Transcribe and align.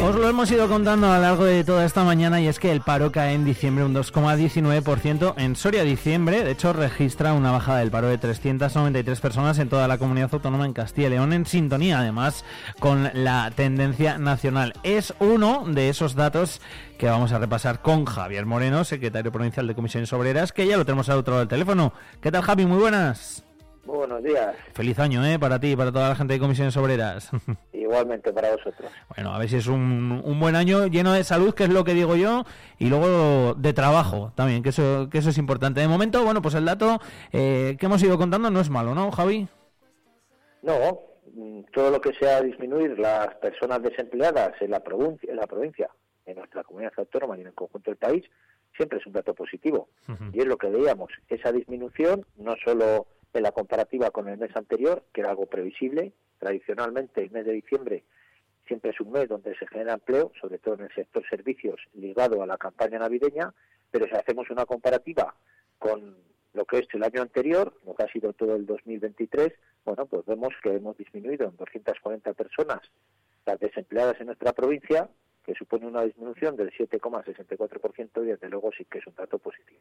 Os 0.00 0.14
lo 0.14 0.28
hemos 0.28 0.48
ido 0.52 0.68
contando 0.68 1.10
a 1.10 1.16
lo 1.16 1.22
largo 1.22 1.44
de 1.44 1.64
toda 1.64 1.84
esta 1.84 2.04
mañana 2.04 2.40
y 2.40 2.46
es 2.46 2.60
que 2.60 2.70
el 2.70 2.82
paro 2.82 3.10
cae 3.10 3.34
en 3.34 3.44
diciembre 3.44 3.84
un 3.84 3.94
2,19%. 3.94 5.34
En 5.36 5.56
Soria 5.56 5.82
diciembre, 5.82 6.44
de 6.44 6.52
hecho, 6.52 6.72
registra 6.72 7.32
una 7.32 7.50
bajada 7.50 7.80
del 7.80 7.90
paro 7.90 8.06
de 8.06 8.16
393 8.16 9.20
personas 9.20 9.58
en 9.58 9.68
toda 9.68 9.88
la 9.88 9.98
comunidad 9.98 10.30
autónoma 10.32 10.66
en 10.66 10.72
Castilla 10.72 11.08
y 11.08 11.10
León, 11.10 11.32
en 11.32 11.46
sintonía 11.46 11.98
además 11.98 12.44
con 12.78 13.10
la 13.12 13.50
tendencia 13.50 14.18
nacional. 14.18 14.72
Es 14.84 15.14
uno 15.18 15.64
de 15.66 15.88
esos 15.88 16.14
datos 16.14 16.60
que 16.96 17.08
vamos 17.08 17.32
a 17.32 17.40
repasar 17.40 17.82
con 17.82 18.04
Javier 18.04 18.46
Moreno, 18.46 18.84
secretario 18.84 19.32
provincial 19.32 19.66
de 19.66 19.74
Comisiones 19.74 20.12
Obreras, 20.12 20.52
que 20.52 20.66
ya 20.68 20.76
lo 20.76 20.84
tenemos 20.84 21.08
al 21.08 21.18
otro 21.18 21.32
lado 21.32 21.40
del 21.40 21.48
teléfono. 21.48 21.92
¿Qué 22.20 22.30
tal, 22.30 22.42
Javi? 22.42 22.66
Muy 22.66 22.78
buenas. 22.78 23.47
Muy 23.88 23.96
buenos 23.96 24.22
días. 24.22 24.54
Feliz 24.74 24.98
año, 24.98 25.24
¿eh? 25.24 25.38
Para 25.38 25.58
ti 25.58 25.72
y 25.72 25.76
para 25.76 25.90
toda 25.90 26.10
la 26.10 26.14
gente 26.14 26.34
de 26.34 26.38
Comisiones 26.38 26.76
Obreras. 26.76 27.30
Igualmente 27.72 28.30
para 28.34 28.50
vosotros. 28.50 28.92
Bueno, 29.16 29.32
a 29.32 29.38
ver 29.38 29.48
si 29.48 29.56
es 29.56 29.66
un, 29.66 30.20
un, 30.22 30.38
buen 30.38 30.56
año 30.56 30.88
lleno 30.88 31.14
de 31.14 31.24
salud, 31.24 31.54
que 31.54 31.64
es 31.64 31.70
lo 31.70 31.84
que 31.84 31.94
digo 31.94 32.14
yo, 32.14 32.44
y 32.78 32.90
luego 32.90 33.54
de 33.54 33.72
trabajo 33.72 34.30
también, 34.36 34.62
que 34.62 34.68
eso, 34.68 35.08
que 35.10 35.16
eso 35.16 35.30
es 35.30 35.38
importante. 35.38 35.80
De 35.80 35.88
momento, 35.88 36.22
bueno, 36.22 36.42
pues 36.42 36.54
el 36.54 36.66
dato 36.66 37.00
eh, 37.32 37.78
que 37.80 37.86
hemos 37.86 38.02
ido 38.02 38.18
contando 38.18 38.50
no 38.50 38.60
es 38.60 38.68
malo, 38.68 38.94
¿no, 38.94 39.10
Javi? 39.10 39.48
No, 40.60 41.00
mm, 41.32 41.60
todo 41.72 41.90
lo 41.90 41.98
que 41.98 42.12
sea 42.12 42.42
disminuir 42.42 42.98
las 42.98 43.36
personas 43.36 43.82
desempleadas 43.82 44.52
en 44.60 44.70
la 44.70 44.80
provincia, 44.80 45.30
en 45.30 45.36
la 45.38 45.46
provincia, 45.46 45.88
en 46.26 46.36
nuestra 46.36 46.62
comunidad 46.62 46.92
autónoma 46.94 47.38
y 47.38 47.40
en 47.40 47.46
el 47.46 47.54
conjunto 47.54 47.90
del 47.90 47.96
país, 47.96 48.26
siempre 48.76 48.98
es 48.98 49.06
un 49.06 49.14
dato 49.14 49.32
positivo. 49.32 49.88
Uh 50.08 50.12
-huh. 50.12 50.30
Y 50.34 50.40
es 50.40 50.44
lo 50.44 50.58
que 50.58 50.68
veíamos, 50.68 51.10
esa 51.30 51.52
disminución 51.52 52.26
no 52.36 52.54
solo 52.62 53.06
en 53.32 53.42
la 53.42 53.52
comparativa 53.52 54.10
con 54.10 54.28
el 54.28 54.38
mes 54.38 54.54
anterior, 54.56 55.04
que 55.12 55.20
era 55.20 55.30
algo 55.30 55.46
previsible. 55.46 56.12
Tradicionalmente, 56.38 57.22
el 57.22 57.30
mes 57.30 57.44
de 57.46 57.52
diciembre 57.52 58.04
siempre 58.66 58.90
es 58.90 59.00
un 59.00 59.10
mes 59.10 59.28
donde 59.28 59.56
se 59.56 59.66
genera 59.66 59.94
empleo, 59.94 60.30
sobre 60.40 60.58
todo 60.58 60.74
en 60.74 60.82
el 60.82 60.94
sector 60.94 61.24
servicios 61.28 61.80
ligado 61.94 62.42
a 62.42 62.46
la 62.46 62.58
campaña 62.58 62.98
navideña, 62.98 63.52
pero 63.90 64.06
si 64.06 64.14
hacemos 64.14 64.50
una 64.50 64.66
comparativa 64.66 65.34
con 65.78 66.16
lo 66.52 66.64
que 66.64 66.78
es 66.78 66.88
el 66.92 67.02
año 67.02 67.22
anterior, 67.22 67.72
lo 67.86 67.94
que 67.94 68.02
ha 68.04 68.12
sido 68.12 68.32
todo 68.34 68.54
el 68.56 68.66
2023, 68.66 69.52
bueno, 69.84 70.06
pues 70.06 70.26
vemos 70.26 70.52
que 70.62 70.74
hemos 70.74 70.96
disminuido 70.96 71.48
en 71.48 71.56
240 71.56 72.32
personas 72.34 72.80
las 73.46 73.58
desempleadas 73.58 74.20
en 74.20 74.26
nuestra 74.26 74.52
provincia, 74.52 75.08
que 75.48 75.54
supone 75.54 75.86
una 75.86 76.02
disminución 76.02 76.56
del 76.56 76.70
7,64% 76.72 78.22
y 78.22 78.26
desde 78.26 78.50
luego 78.50 78.70
sí 78.76 78.84
que 78.84 78.98
es 78.98 79.06
un 79.06 79.14
dato 79.14 79.38
positivo. 79.38 79.80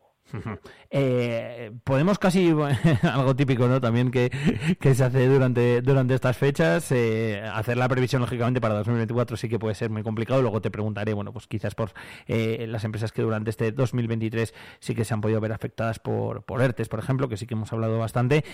eh, 0.89 1.71
podemos 1.83 2.17
casi, 2.17 2.51
algo 3.03 3.35
típico 3.35 3.67
¿no? 3.67 3.81
también 3.81 4.09
que, 4.09 4.31
que 4.79 4.95
se 4.95 5.03
hace 5.03 5.27
durante, 5.27 5.81
durante 5.81 6.13
estas 6.13 6.37
fechas, 6.37 6.89
eh, 6.93 7.41
hacer 7.53 7.75
la 7.75 7.89
previsión 7.89 8.21
lógicamente 8.21 8.61
para 8.61 8.75
2024 8.75 9.35
sí 9.35 9.49
que 9.49 9.59
puede 9.59 9.75
ser 9.75 9.89
muy 9.89 10.03
complicado, 10.03 10.41
luego 10.41 10.61
te 10.61 10.71
preguntaré, 10.71 11.13
bueno, 11.13 11.33
pues 11.33 11.47
quizás 11.47 11.75
por 11.75 11.91
eh, 12.27 12.65
las 12.69 12.85
empresas 12.85 13.11
que 13.11 13.21
durante 13.21 13.49
este 13.49 13.73
2023 13.73 14.53
sí 14.79 14.95
que 14.95 15.03
se 15.03 15.13
han 15.13 15.19
podido 15.19 15.41
ver 15.41 15.51
afectadas 15.51 15.99
por, 15.99 16.43
por 16.43 16.61
ERTES, 16.61 16.87
por 16.87 16.99
ejemplo, 16.99 17.27
que 17.27 17.35
sí 17.35 17.45
que 17.45 17.55
hemos 17.55 17.73
hablado 17.73 17.99
bastante, 17.99 18.45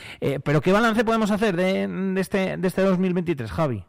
pero 0.44 0.62
¿qué 0.62 0.72
balance 0.72 1.06
podemos 1.06 1.30
hacer 1.30 1.56
de, 1.56 1.88
de, 1.88 2.22
este, 2.22 2.58
de 2.58 2.68
este 2.68 2.82
2023, 2.82 3.52
Javi? 3.52 3.86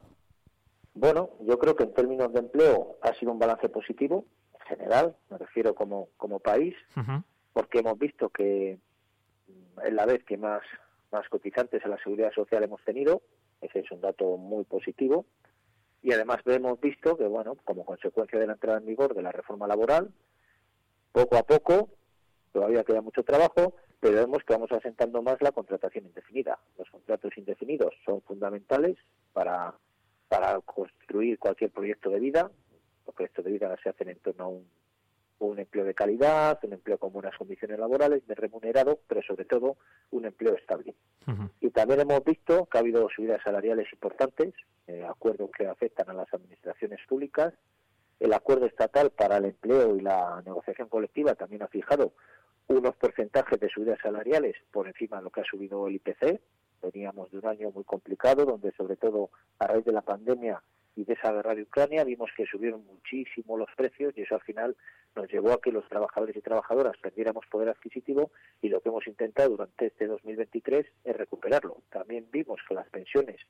Bueno, 0.95 1.31
yo 1.41 1.59
creo 1.59 1.75
que 1.75 1.83
en 1.83 1.92
términos 1.92 2.33
de 2.33 2.39
empleo 2.39 2.98
ha 3.03 3.12
sido 3.14 3.33
un 3.33 3.39
balance 3.39 3.69
positivo, 3.69 4.25
en 4.55 4.67
general, 4.67 5.17
me 5.28 5.39
refiero 5.39 5.75
como, 5.75 6.09
como 6.17 6.39
país, 6.39 6.75
uh 6.97 7.00
-huh. 7.00 7.25
porque 7.53 7.81
hemos 7.81 7.98
visto 7.98 8.31
que 8.31 8.78
es 9.84 9.92
la 9.92 10.06
vez 10.06 10.25
que 10.25 10.37
más, 10.37 10.62
más 11.11 11.28
cotizantes 11.28 11.84
en 11.84 11.91
la 11.91 11.98
seguridad 11.98 12.33
social 12.33 12.62
hemos 12.62 12.83
tenido, 12.84 13.22
ese 13.61 13.81
es 13.81 13.91
un 13.91 14.00
dato 14.00 14.37
muy 14.37 14.65
positivo, 14.65 15.27
y 16.00 16.12
además 16.12 16.41
hemos 16.47 16.81
visto 16.81 17.17
que, 17.17 17.25
bueno, 17.27 17.56
como 17.65 17.84
consecuencia 17.84 18.39
de 18.39 18.47
la 18.47 18.53
entrada 18.53 18.78
en 18.78 18.87
vigor 18.87 19.15
de 19.15 19.22
la 19.22 19.33
reforma 19.33 19.67
laboral, 19.67 20.12
poco 21.12 21.37
a 21.37 21.42
poco, 21.42 21.91
todavía 22.53 22.84
queda 22.84 23.00
mucho 23.00 23.25
trabajo, 23.25 23.75
pero 24.00 24.17
vemos 24.17 24.45
que 24.45 24.53
vamos 24.53 24.70
asentando 24.70 25.22
más 25.22 25.41
la 25.41 25.53
contratación 25.53 26.04
indefinida. 26.04 26.59
Los 26.78 26.91
contratos 26.91 27.37
indefinidos 27.38 27.94
son 28.04 28.21
fundamentales 28.22 28.99
para 29.33 29.75
para 30.28 30.60
construir 30.60 31.38
cualquier 31.38 31.70
proyecto 31.70 32.10
de 32.10 32.20
vida. 32.20 32.50
Los 33.06 33.14
proyectos 33.14 33.44
de 33.44 33.52
vida 33.52 33.76
se 33.82 33.90
hacen 33.90 34.08
en 34.08 34.18
torno 34.18 34.44
a 34.44 34.48
un, 34.48 34.66
un 35.38 35.58
empleo 35.58 35.84
de 35.84 35.94
calidad, 35.94 36.58
un 36.62 36.72
empleo 36.72 36.98
con 36.98 37.12
buenas 37.12 37.36
condiciones 37.36 37.78
laborales, 37.78 38.26
bien 38.26 38.36
remunerado, 38.36 39.00
pero 39.06 39.22
sobre 39.22 39.44
todo 39.44 39.76
un 40.10 40.24
empleo 40.24 40.54
estable. 40.54 40.94
Uh 41.26 41.30
-huh. 41.30 41.50
Y 41.60 41.70
también 41.70 42.00
hemos 42.00 42.24
visto 42.24 42.66
que 42.66 42.78
ha 42.78 42.80
habido 42.80 43.08
subidas 43.08 43.42
salariales 43.42 43.92
importantes, 43.92 44.54
eh, 44.86 45.04
acuerdos 45.04 45.50
que 45.56 45.66
afectan 45.66 46.08
a 46.10 46.14
las 46.14 46.32
administraciones 46.32 47.00
públicas. 47.08 47.54
El 48.20 48.32
acuerdo 48.32 48.66
estatal 48.66 49.10
para 49.10 49.38
el 49.38 49.46
empleo 49.46 49.96
y 49.96 50.00
la 50.00 50.42
negociación 50.46 50.88
colectiva 50.88 51.34
también 51.34 51.62
ha 51.62 51.68
fijado 51.68 52.12
unos 52.68 52.96
porcentajes 52.96 53.60
de 53.60 53.68
subidas 53.68 53.98
salariales 54.02 54.56
por 54.72 54.86
encima 54.86 55.18
de 55.18 55.24
lo 55.24 55.30
que 55.30 55.41
ha 55.41 55.44
subido 55.44 55.86
el 55.86 55.96
IPC, 55.96 56.41
veníamos 56.93 57.31
de 57.31 57.39
un 57.39 57.47
año 57.47 57.71
muy 57.71 57.84
complicado, 57.84 58.45
donde 58.45 58.72
sobre 58.72 58.97
todo 58.97 59.31
a 59.59 59.67
raíz 59.67 59.84
de 59.84 59.93
la 59.93 60.03
pandemia 60.03 60.62
y 60.97 61.05
de 61.05 61.15
esa 61.15 61.33
guerra 61.33 61.55
de 61.55 61.62
Ucrania 61.62 62.05
vimos 62.05 62.31
que 62.37 62.47
subieron 62.47 62.84
muchísimo 62.87 63.56
los 63.56 63.69
precios 63.77 64.15
y 64.17 64.22
eso 64.22 64.37
al 64.37 64.43
final 64.43 64.77
nos 65.17 65.28
llevó 65.31 65.53
a 65.53 65.61
que 65.61 65.72
los 65.72 65.89
trabajadores 65.89 66.37
y 66.37 66.41
trabajadoras 66.41 66.97
perdiéramos 66.99 67.47
poder 67.47 67.69
adquisitivo 67.69 68.31
y 68.62 68.69
lo 68.69 68.81
que 68.81 68.89
hemos 68.89 69.06
intentado 69.06 69.50
durante 69.50 69.87
este 69.87 70.06
2023 70.06 70.87
es 71.05 71.17
recuperarlo. 71.17 71.78
También 71.91 72.27
vimos 72.31 72.61
que 72.69 72.75
las 72.75 72.89
pensiones 72.89 73.41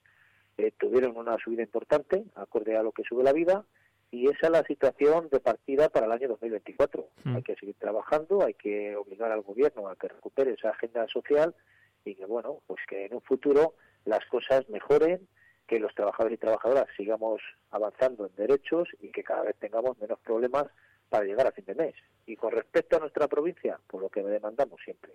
eh, 0.57 0.73
tuvieron 0.79 1.17
una 1.17 1.37
subida 1.39 1.63
importante, 1.63 2.25
acorde 2.35 2.77
a 2.77 2.83
lo 2.83 2.93
que 2.93 3.03
sube 3.03 3.25
la 3.25 3.33
vida, 3.33 3.65
y 4.11 4.29
esa 4.29 4.47
es 4.47 4.51
la 4.53 4.63
situación 4.63 5.29
de 5.31 5.41
partida 5.41 5.89
para 5.89 6.07
el 6.07 6.13
año 6.13 6.29
2024. 6.29 7.09
Mm. 7.25 7.37
Hay 7.37 7.43
que 7.43 7.57
seguir 7.57 7.75
trabajando, 7.75 8.45
hay 8.45 8.55
que 8.55 8.95
obligar 8.95 9.33
al 9.33 9.43
gobierno 9.43 9.89
a 9.89 9.97
que 9.97 10.09
recupere 10.09 10.53
esa 10.53 10.71
agenda 10.71 11.07
social 11.09 11.55
y 12.05 12.15
que 12.15 12.27
bueno, 12.27 12.61
pues 12.67 12.81
que 12.89 13.07
en 13.07 13.15
un 13.15 13.23
futuro 13.23 13.75
las 14.05 14.25
cosas 14.27 14.69
mejoren, 14.69 15.27
que 15.67 15.79
los 15.79 15.95
trabajadores 15.95 16.37
y 16.37 16.41
trabajadoras 16.41 16.87
sigamos 16.97 17.41
avanzando 17.71 18.27
en 18.27 18.35
derechos 18.37 18.89
y 19.01 19.11
que 19.11 19.25
cada 19.25 19.43
vez 19.43 19.57
tengamos 19.59 19.99
menos 19.99 20.19
problemas 20.21 20.67
para 21.09 21.25
llegar 21.25 21.47
a 21.47 21.53
fin 21.53 21.65
de 21.65 21.75
mes. 21.75 21.95
Y 22.27 22.37
con 22.37 22.53
respecto 22.53 22.97
a 22.97 23.01
nuestra 23.01 23.29
provincia, 23.29 23.81
por 23.87 24.03
lo 24.03 24.11
que 24.11 24.23
demandamos 24.23 24.81
siempre, 24.85 25.13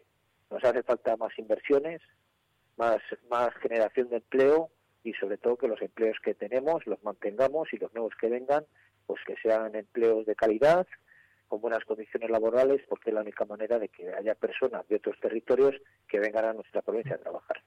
nos 0.49 0.63
hace 0.63 0.81
falta 0.83 1.15
más 1.17 1.37
inversiones, 1.37 2.01
más, 2.77 3.01
más 3.29 3.53
generación 3.55 4.09
de 4.09 4.17
empleo 4.17 4.71
y 5.03 5.13
sobre 5.13 5.37
todo 5.37 5.57
que 5.57 5.67
los 5.67 5.81
empleos 5.81 6.17
que 6.23 6.33
tenemos 6.33 6.85
los 6.87 7.03
mantengamos 7.03 7.71
y 7.73 7.77
los 7.77 7.93
nuevos 7.93 8.13
que 8.19 8.29
vengan, 8.29 8.65
pues 9.05 9.21
que 9.25 9.35
sean 9.37 9.75
empleos 9.75 10.25
de 10.25 10.35
calidad, 10.35 10.87
con 11.49 11.59
buenas 11.59 11.83
condiciones 11.83 12.29
laborales, 12.29 12.81
porque 12.87 13.09
es 13.09 13.13
la 13.15 13.21
única 13.21 13.43
manera 13.43 13.79
de 13.79 13.89
que 13.89 14.13
haya 14.13 14.35
personas 14.35 14.87
de 14.87 14.97
otros 14.97 15.19
territorios 15.19 15.75
que 16.07 16.19
vengan 16.19 16.45
a 16.45 16.53
nuestra 16.53 16.81
provincia 16.81 17.15
a 17.15 17.17
trabajar. 17.17 17.57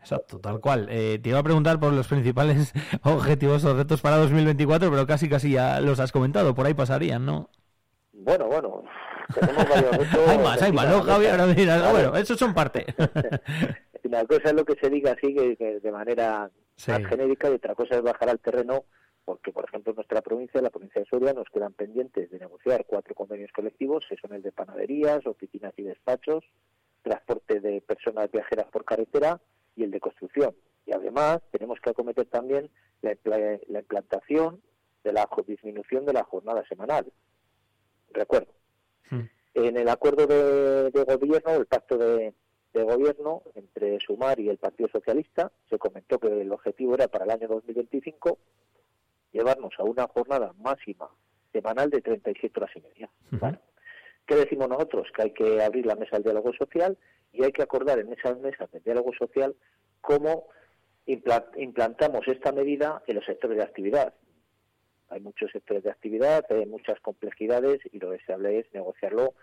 Exacto, 0.00 0.40
tal 0.40 0.60
cual. 0.60 0.88
Eh, 0.90 1.20
te 1.22 1.28
iba 1.28 1.38
a 1.38 1.42
preguntar 1.42 1.78
por 1.78 1.92
los 1.92 2.08
principales 2.08 2.72
objetivos 3.04 3.64
o 3.64 3.76
retos 3.76 4.00
para 4.00 4.16
2024, 4.16 4.90
pero 4.90 5.06
casi 5.06 5.28
casi 5.28 5.52
ya 5.52 5.80
los 5.80 6.00
has 6.00 6.10
comentado, 6.10 6.54
por 6.54 6.66
ahí 6.66 6.74
pasarían, 6.74 7.24
¿no? 7.26 7.50
Bueno, 8.12 8.46
bueno, 8.46 8.82
tenemos 9.32 9.68
varios 9.68 9.90
retos. 9.98 10.28
hay 10.28 10.38
más, 10.38 10.62
hay 10.62 10.72
más, 10.72 10.88
¿no, 10.88 11.02
Javier? 11.02 11.32
Ahora 11.32 11.46
mira, 11.54 11.76
vale. 11.76 11.92
bueno, 11.92 12.16
esos 12.16 12.38
son 12.38 12.54
parte. 12.54 12.86
Una 14.04 14.24
cosa 14.24 14.44
es 14.44 14.54
lo 14.54 14.64
que 14.64 14.76
se 14.80 14.88
diga 14.88 15.12
así, 15.12 15.34
que, 15.34 15.56
que 15.56 15.80
de 15.80 15.92
manera 15.92 16.48
sí. 16.76 16.90
más 16.90 17.04
genérica, 17.06 17.50
y 17.50 17.54
otra 17.54 17.74
cosa 17.74 17.96
es 17.96 18.02
bajar 18.02 18.30
al 18.30 18.38
terreno 18.38 18.84
porque, 19.26 19.52
por 19.52 19.64
ejemplo, 19.64 19.90
en 19.90 19.96
nuestra 19.96 20.22
provincia, 20.22 20.62
la 20.62 20.70
provincia 20.70 21.02
de 21.02 21.08
Soria, 21.08 21.32
nos 21.32 21.48
quedan 21.48 21.72
pendientes 21.72 22.30
de 22.30 22.38
negociar 22.38 22.86
cuatro 22.86 23.12
convenios 23.12 23.50
colectivos, 23.50 24.06
que 24.08 24.16
son 24.16 24.32
el 24.32 24.40
de 24.40 24.52
panaderías, 24.52 25.26
oficinas 25.26 25.74
y 25.76 25.82
despachos, 25.82 26.44
transporte 27.02 27.60
de 27.60 27.80
personas 27.80 28.30
viajeras 28.30 28.66
por 28.70 28.84
carretera 28.84 29.40
y 29.74 29.82
el 29.82 29.90
de 29.90 29.98
construcción. 29.98 30.54
Y 30.86 30.92
además 30.92 31.40
tenemos 31.50 31.80
que 31.80 31.90
acometer 31.90 32.26
también 32.26 32.70
la, 33.02 33.16
la 33.24 33.80
implantación 33.80 34.62
de 35.02 35.12
la 35.12 35.28
disminución 35.44 36.06
de 36.06 36.12
la 36.12 36.22
jornada 36.22 36.64
semanal. 36.68 37.12
Recuerdo. 38.12 38.52
Hmm. 39.10 39.22
En 39.54 39.76
el 39.76 39.88
acuerdo 39.88 40.28
de, 40.28 40.92
de, 40.92 41.16
gobierno, 41.16 41.52
el 41.54 41.66
pacto 41.66 41.98
de, 41.98 42.32
de 42.72 42.82
gobierno 42.84 43.42
entre 43.56 43.98
Sumar 43.98 44.38
y 44.38 44.50
el 44.50 44.58
Partido 44.58 44.88
Socialista, 44.88 45.50
se 45.68 45.78
comentó 45.78 46.20
que 46.20 46.42
el 46.42 46.52
objetivo 46.52 46.94
era 46.94 47.08
para 47.08 47.24
el 47.24 47.32
año 47.32 47.48
2025 47.48 48.38
llevarnos 49.36 49.72
a 49.78 49.84
una 49.84 50.06
jornada 50.08 50.52
máxima 50.58 51.08
semanal 51.52 51.90
de 51.90 52.00
37 52.00 52.58
horas 52.58 52.76
y 52.76 52.80
media. 52.80 53.10
Uh 53.32 53.36
-huh. 53.36 53.40
¿vale? 53.40 53.58
¿Qué 54.26 54.34
decimos 54.34 54.68
nosotros? 54.68 55.08
Que 55.14 55.22
hay 55.22 55.30
que 55.32 55.62
abrir 55.62 55.86
la 55.86 55.94
mesa 55.94 56.16
del 56.16 56.24
diálogo 56.24 56.52
social 56.52 56.98
y 57.32 57.44
hay 57.44 57.52
que 57.52 57.62
acordar 57.62 57.98
en 57.98 58.12
esa 58.12 58.34
mesa 58.34 58.66
del 58.72 58.82
diálogo 58.82 59.12
social 59.12 59.54
cómo 60.00 60.48
implantamos 61.06 62.26
esta 62.26 62.50
medida 62.50 63.02
en 63.06 63.16
los 63.16 63.24
sectores 63.24 63.56
de 63.56 63.62
actividad. 63.62 64.14
Hay 65.08 65.20
muchos 65.20 65.52
sectores 65.52 65.84
de 65.84 65.90
actividad, 65.90 66.44
hay 66.50 66.66
muchas 66.66 66.98
complejidades 67.00 67.78
y 67.92 68.00
lo 68.00 68.10
deseable 68.10 68.58
es 68.58 68.66
negociarlo 68.72 69.34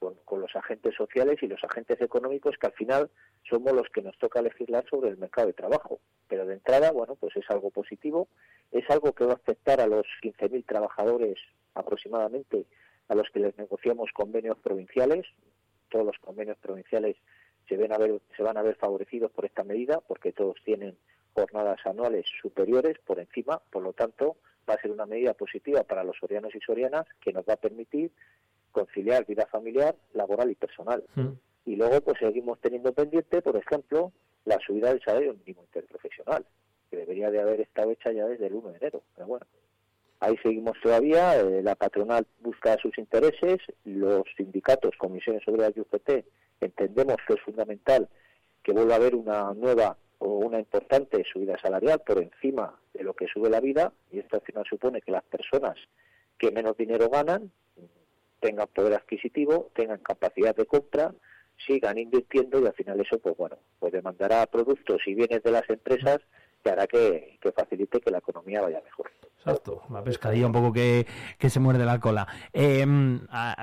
con, 0.00 0.40
los 0.40 0.56
agentes 0.56 0.94
sociales 0.96 1.36
y 1.42 1.46
los 1.46 1.62
agentes 1.62 2.00
económicos 2.00 2.56
que 2.58 2.66
al 2.66 2.72
final 2.72 3.10
somos 3.48 3.72
los 3.72 3.88
que 3.90 4.00
nos 4.00 4.18
toca 4.18 4.40
legislar 4.40 4.84
sobre 4.88 5.10
el 5.10 5.18
mercado 5.18 5.48
de 5.48 5.52
trabajo. 5.52 6.00
Pero 6.26 6.46
de 6.46 6.54
entrada, 6.54 6.90
bueno, 6.90 7.14
pues 7.16 7.36
es 7.36 7.48
algo 7.50 7.70
positivo, 7.70 8.28
es 8.72 8.88
algo 8.88 9.12
que 9.12 9.26
va 9.26 9.32
a 9.32 9.36
afectar 9.36 9.80
a 9.80 9.86
los 9.86 10.06
15.000 10.22 10.64
trabajadores 10.66 11.38
aproximadamente 11.74 12.64
a 13.08 13.14
los 13.14 13.28
que 13.30 13.40
les 13.40 13.56
negociamos 13.58 14.10
convenios 14.12 14.58
provinciales. 14.58 15.26
Todos 15.90 16.06
los 16.06 16.18
convenios 16.18 16.56
provinciales 16.58 17.16
se, 17.68 17.76
ven 17.76 17.92
a 17.92 17.98
ver, 17.98 18.20
se 18.36 18.42
van 18.42 18.56
a 18.56 18.62
ver 18.62 18.76
favorecidos 18.76 19.30
por 19.32 19.44
esta 19.44 19.64
medida 19.64 20.00
porque 20.00 20.32
todos 20.32 20.56
tienen 20.64 20.96
jornadas 21.34 21.78
anuales 21.84 22.26
superiores 22.40 22.98
por 23.00 23.20
encima, 23.20 23.60
por 23.70 23.82
lo 23.82 23.92
tanto 23.92 24.36
va 24.68 24.74
a 24.74 24.80
ser 24.80 24.90
una 24.90 25.06
medida 25.06 25.34
positiva 25.34 25.82
para 25.84 26.04
los 26.04 26.16
sorianos 26.18 26.54
y 26.54 26.60
sorianas 26.60 27.06
que 27.20 27.32
nos 27.32 27.44
va 27.44 27.54
a 27.54 27.60
permitir 27.60 28.10
conciliar 28.70 29.26
vida 29.26 29.46
familiar, 29.46 29.94
laboral 30.14 30.50
y 30.50 30.54
personal. 30.54 31.04
Y 31.64 31.76
luego 31.76 32.00
pues 32.00 32.18
seguimos 32.18 32.58
teniendo 32.60 32.92
pendiente, 32.92 33.42
por 33.42 33.56
ejemplo, 33.56 34.12
la 34.44 34.58
subida 34.66 34.90
del 34.90 35.02
salario 35.02 35.34
mínimo 35.34 35.62
interprofesional, 35.62 36.44
que 36.90 36.96
debería 36.96 37.30
de 37.30 37.40
haber 37.40 37.60
estado 37.60 37.90
hecha 37.90 38.12
ya 38.12 38.26
desde 38.26 38.46
el 38.46 38.54
1 38.54 38.70
de 38.70 38.76
enero. 38.78 39.02
Pero 39.14 39.26
bueno, 39.26 39.46
ahí 40.20 40.36
seguimos 40.42 40.78
todavía, 40.82 41.38
eh, 41.38 41.62
la 41.62 41.74
patronal 41.74 42.26
busca 42.40 42.76
sus 42.78 42.96
intereses, 42.98 43.58
los 43.84 44.24
sindicatos, 44.36 44.96
comisiones 44.98 45.46
obreras 45.46 45.72
y 45.76 45.80
UGT, 45.80 46.24
entendemos 46.60 47.16
que 47.26 47.34
es 47.34 47.40
fundamental 47.40 48.08
que 48.62 48.72
vuelva 48.72 48.94
a 48.94 48.96
haber 48.96 49.14
una 49.14 49.54
nueva 49.54 49.96
o 50.18 50.38
una 50.38 50.58
importante 50.58 51.24
subida 51.32 51.58
salarial 51.58 52.02
por 52.06 52.22
encima 52.22 52.78
de 52.92 53.04
lo 53.04 53.14
que 53.14 53.26
sube 53.26 53.48
la 53.48 53.60
vida, 53.60 53.92
y 54.12 54.18
esto 54.18 54.36
al 54.36 54.42
final 54.42 54.64
supone 54.68 55.00
que 55.00 55.12
las 55.12 55.24
personas 55.24 55.76
que 56.38 56.50
menos 56.50 56.76
dinero 56.76 57.08
ganan 57.08 57.50
tengan 58.40 58.68
poder 58.68 58.94
adquisitivo, 58.94 59.70
tengan 59.74 59.98
capacidad 59.98 60.54
de 60.54 60.66
compra, 60.66 61.12
sigan 61.66 61.98
invirtiendo 61.98 62.60
y 62.60 62.66
al 62.66 62.74
final 62.74 63.00
eso, 63.00 63.18
pues 63.18 63.36
bueno, 63.36 63.56
pues 63.78 63.92
demandará 63.92 64.46
productos 64.46 65.00
y 65.06 65.14
bienes 65.14 65.42
de 65.42 65.50
las 65.50 65.68
empresas 65.68 66.18
que 66.62 66.70
hará 66.70 66.86
que, 66.86 67.38
facilite 67.54 68.00
que 68.00 68.10
la 68.10 68.18
economía 68.18 68.60
vaya 68.60 68.80
mejor. 68.84 69.10
Exacto, 69.38 69.82
la 69.90 70.04
pescadilla 70.04 70.46
un 70.46 70.52
poco 70.52 70.72
que, 70.72 71.06
se 71.38 71.60
muerde 71.60 71.86
la 71.86 71.98
cola. 71.98 72.28
Em, 72.52 73.20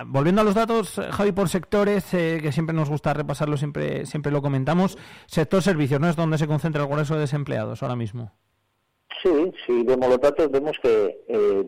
volviendo 0.07 0.41
a 0.41 0.43
los 0.43 0.55
datos, 0.55 0.99
Javi, 1.11 1.31
por 1.31 1.49
sectores, 1.49 2.11
eh, 2.15 2.39
que 2.41 2.51
siempre 2.51 2.75
nos 2.75 2.89
gusta 2.89 3.13
repasarlo, 3.13 3.57
siempre, 3.57 4.07
siempre 4.07 4.31
lo 4.31 4.41
comentamos. 4.41 4.97
Sector 5.27 5.61
servicios, 5.61 6.01
¿no 6.01 6.09
es 6.09 6.15
donde 6.15 6.39
se 6.39 6.47
concentra 6.47 6.81
el 6.81 6.89
grueso 6.89 7.13
de 7.13 7.21
desempleados 7.21 7.83
ahora 7.83 7.95
mismo? 7.95 8.31
Sí, 9.21 9.51
si 9.65 9.83
vemos 9.83 10.09
los 10.09 10.19
datos, 10.19 10.49
vemos 10.49 10.77
que 10.81 11.19
eh, 11.27 11.65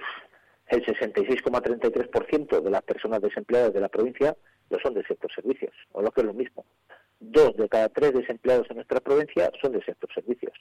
el 0.69 0.85
66,33% 0.85 2.61
de 2.61 2.69
las 2.69 2.83
personas 2.83 3.21
desempleadas 3.21 3.73
de 3.73 3.81
la 3.81 3.89
provincia 3.89 4.35
lo 4.69 4.79
son 4.79 4.93
del 4.93 5.05
sector 5.07 5.31
servicios, 5.33 5.73
o 5.91 6.01
lo 6.01 6.11
que 6.11 6.21
es 6.21 6.27
lo 6.27 6.33
mismo. 6.33 6.65
Dos 7.19 7.55
de 7.57 7.67
cada 7.67 7.89
tres 7.89 8.13
desempleados 8.13 8.69
en 8.69 8.77
nuestra 8.77 8.99
provincia 8.99 9.51
son 9.61 9.71
del 9.71 9.83
sector 9.83 10.13
servicios. 10.13 10.53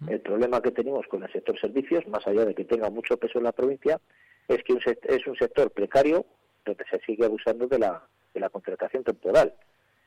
Mm. 0.00 0.10
El 0.10 0.20
problema 0.20 0.62
que 0.62 0.70
tenemos 0.70 1.06
con 1.08 1.22
el 1.22 1.32
sector 1.32 1.58
servicios, 1.60 2.06
más 2.06 2.26
allá 2.26 2.44
de 2.44 2.54
que 2.54 2.64
tenga 2.64 2.90
mucho 2.90 3.16
peso 3.16 3.38
en 3.38 3.44
la 3.44 3.52
provincia, 3.52 4.00
es 4.48 4.62
que 4.62 4.78
es 5.08 5.26
un 5.26 5.36
sector 5.36 5.70
precario 5.72 6.24
donde 6.64 6.84
se 6.90 7.00
sigue 7.00 7.24
abusando 7.24 7.66
de 7.66 7.78
la, 7.78 8.06
de 8.32 8.40
la 8.40 8.48
contratación 8.48 9.02
temporal. 9.02 9.54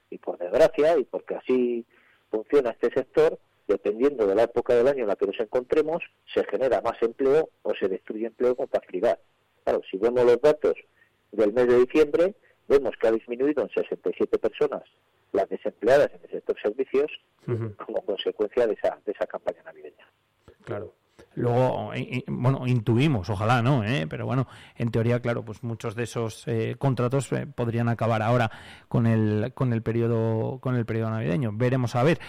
Y 0.10 0.18
por 0.18 0.38
desgracia, 0.38 0.98
y 0.98 1.04
porque 1.04 1.36
así 1.36 1.86
funciona 2.32 2.72
este 2.72 2.92
sector, 2.92 3.38
dependiendo 3.68 4.26
de 4.26 4.36
la 4.36 4.44
época 4.44 4.74
del 4.74 4.88
año 4.88 5.02
en 5.02 5.08
la 5.08 5.16
que 5.16 5.28
nos 5.28 5.40
encontremos, 5.40 6.04
se 6.34 6.44
genera 6.46 6.82
más 6.82 7.02
empleo 7.02 7.50
o 7.62 7.76
se 7.76 7.88
destruye 7.88 8.26
empleo 8.26 8.56
con 8.56 8.68
facilidad. 8.68 9.20
Claro, 9.70 9.84
si 9.92 9.98
vemos 9.98 10.26
los 10.26 10.42
datos 10.42 10.74
del 11.32 11.54
mes 11.54 11.68
de 11.68 11.78
diciembre, 11.78 12.34
vemos 12.68 12.92
que 13.00 13.08
ha 13.08 13.12
disminuido 13.12 13.62
en 13.62 13.70
67 13.70 14.40
personas 14.40 14.82
las 15.32 15.48
desempleadas 15.48 16.10
en 16.12 16.22
el 16.24 16.32
sector 16.32 16.60
servicios 16.60 17.12
como 17.46 18.04
consecuencia 18.04 18.66
de 18.66 18.74
esa, 18.74 19.00
de 19.06 19.12
esa 19.12 19.28
campaña 19.28 19.62
navideña. 19.64 20.10
Claro. 20.64 20.96
Luego, 21.36 21.92
bueno, 22.28 22.66
intuimos, 22.66 23.30
ojalá 23.30 23.62
no, 23.62 23.84
¿eh? 23.84 24.08
pero 24.10 24.26
bueno, 24.26 24.48
en 24.76 24.90
teoría, 24.90 25.22
claro, 25.22 25.46
pues 25.46 25.64
muchos 25.64 25.96
de 25.96 26.04
esos 26.04 26.44
eh, 26.48 26.76
contratos 26.80 27.32
eh, 27.32 27.46
podrían 27.46 27.88
acabar 27.88 28.24
ahora 28.24 28.52
con 28.88 29.06
el 29.06 29.54
con 29.54 29.72
el 29.72 29.84
periodo 29.84 30.60
con 30.60 30.76
el 30.76 30.86
periodo 30.86 31.12
navideño. 31.12 31.52
Veremos 31.54 31.96
a 31.96 32.04
ver. 32.04 32.20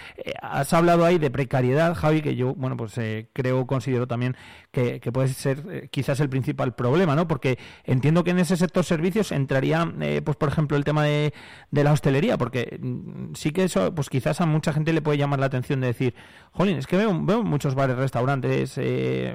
has 0.42 0.72
hablado 0.74 1.06
ahí 1.06 1.18
de 1.18 1.30
precariedad, 1.30 1.94
Javi, 1.94 2.20
que 2.20 2.36
yo, 2.36 2.54
bueno, 2.54 2.76
pues 2.76 3.00
creo, 3.32 3.66
considero 3.66 4.06
también 4.06 4.36
que, 4.70 5.00
puede 5.12 5.28
ser 5.28 5.88
quizás 5.90 6.20
el 6.20 6.28
principal 6.28 6.74
problema, 6.74 7.16
¿no? 7.16 7.26
Porque 7.26 7.58
entiendo 7.84 8.22
que 8.22 8.30
en 8.30 8.38
ese 8.38 8.56
sector 8.56 8.84
servicios 8.84 9.32
entraría, 9.32 9.92
pues 10.24 10.36
por 10.36 10.50
ejemplo, 10.50 10.76
el 10.76 10.84
tema 10.84 11.04
de, 11.04 11.32
de 11.70 11.84
la 11.84 11.92
hostelería, 11.92 12.36
porque 12.36 12.78
mm, 12.80 13.34
sí 13.34 13.52
que 13.52 13.64
eso, 13.64 13.94
pues 13.94 14.10
quizás 14.10 14.40
a 14.40 14.46
mucha 14.46 14.72
gente 14.72 14.92
le 14.92 15.02
puede 15.02 15.18
llamar 15.18 15.40
la 15.40 15.46
atención 15.46 15.80
de 15.80 15.88
decir, 15.88 16.14
jolín, 16.52 16.76
es 16.76 16.86
que 16.86 16.96
veo, 16.96 17.18
veo 17.24 17.42
muchos 17.42 17.74
bares, 17.74 17.96
restaurantes, 17.96 18.78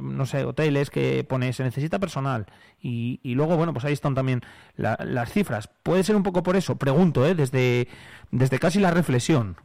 no 0.02 0.25
sé, 0.25 0.46
hoteles 0.46 0.90
que 0.90 1.24
pone 1.24 1.54
se 1.54 1.63
necesita 1.63 2.00
personal 2.00 2.46
y, 2.81 3.34
luego, 3.34 3.57
bueno, 3.57 3.74
pues 3.74 3.86
ahí 3.86 3.94
están 3.94 4.13
también 4.13 4.42
las 4.75 5.31
cifras. 5.31 5.69
¿Puede 5.81 6.04
ser 6.04 6.16
un 6.16 6.24
poco 6.24 6.44
por 6.44 6.56
eso? 6.56 6.75
Pregunto, 6.78 7.25
¿eh? 7.25 7.34
desde, 7.34 7.88
desde 8.31 8.60
casi 8.60 8.80
la 8.80 8.92
reflexión. 8.92 9.56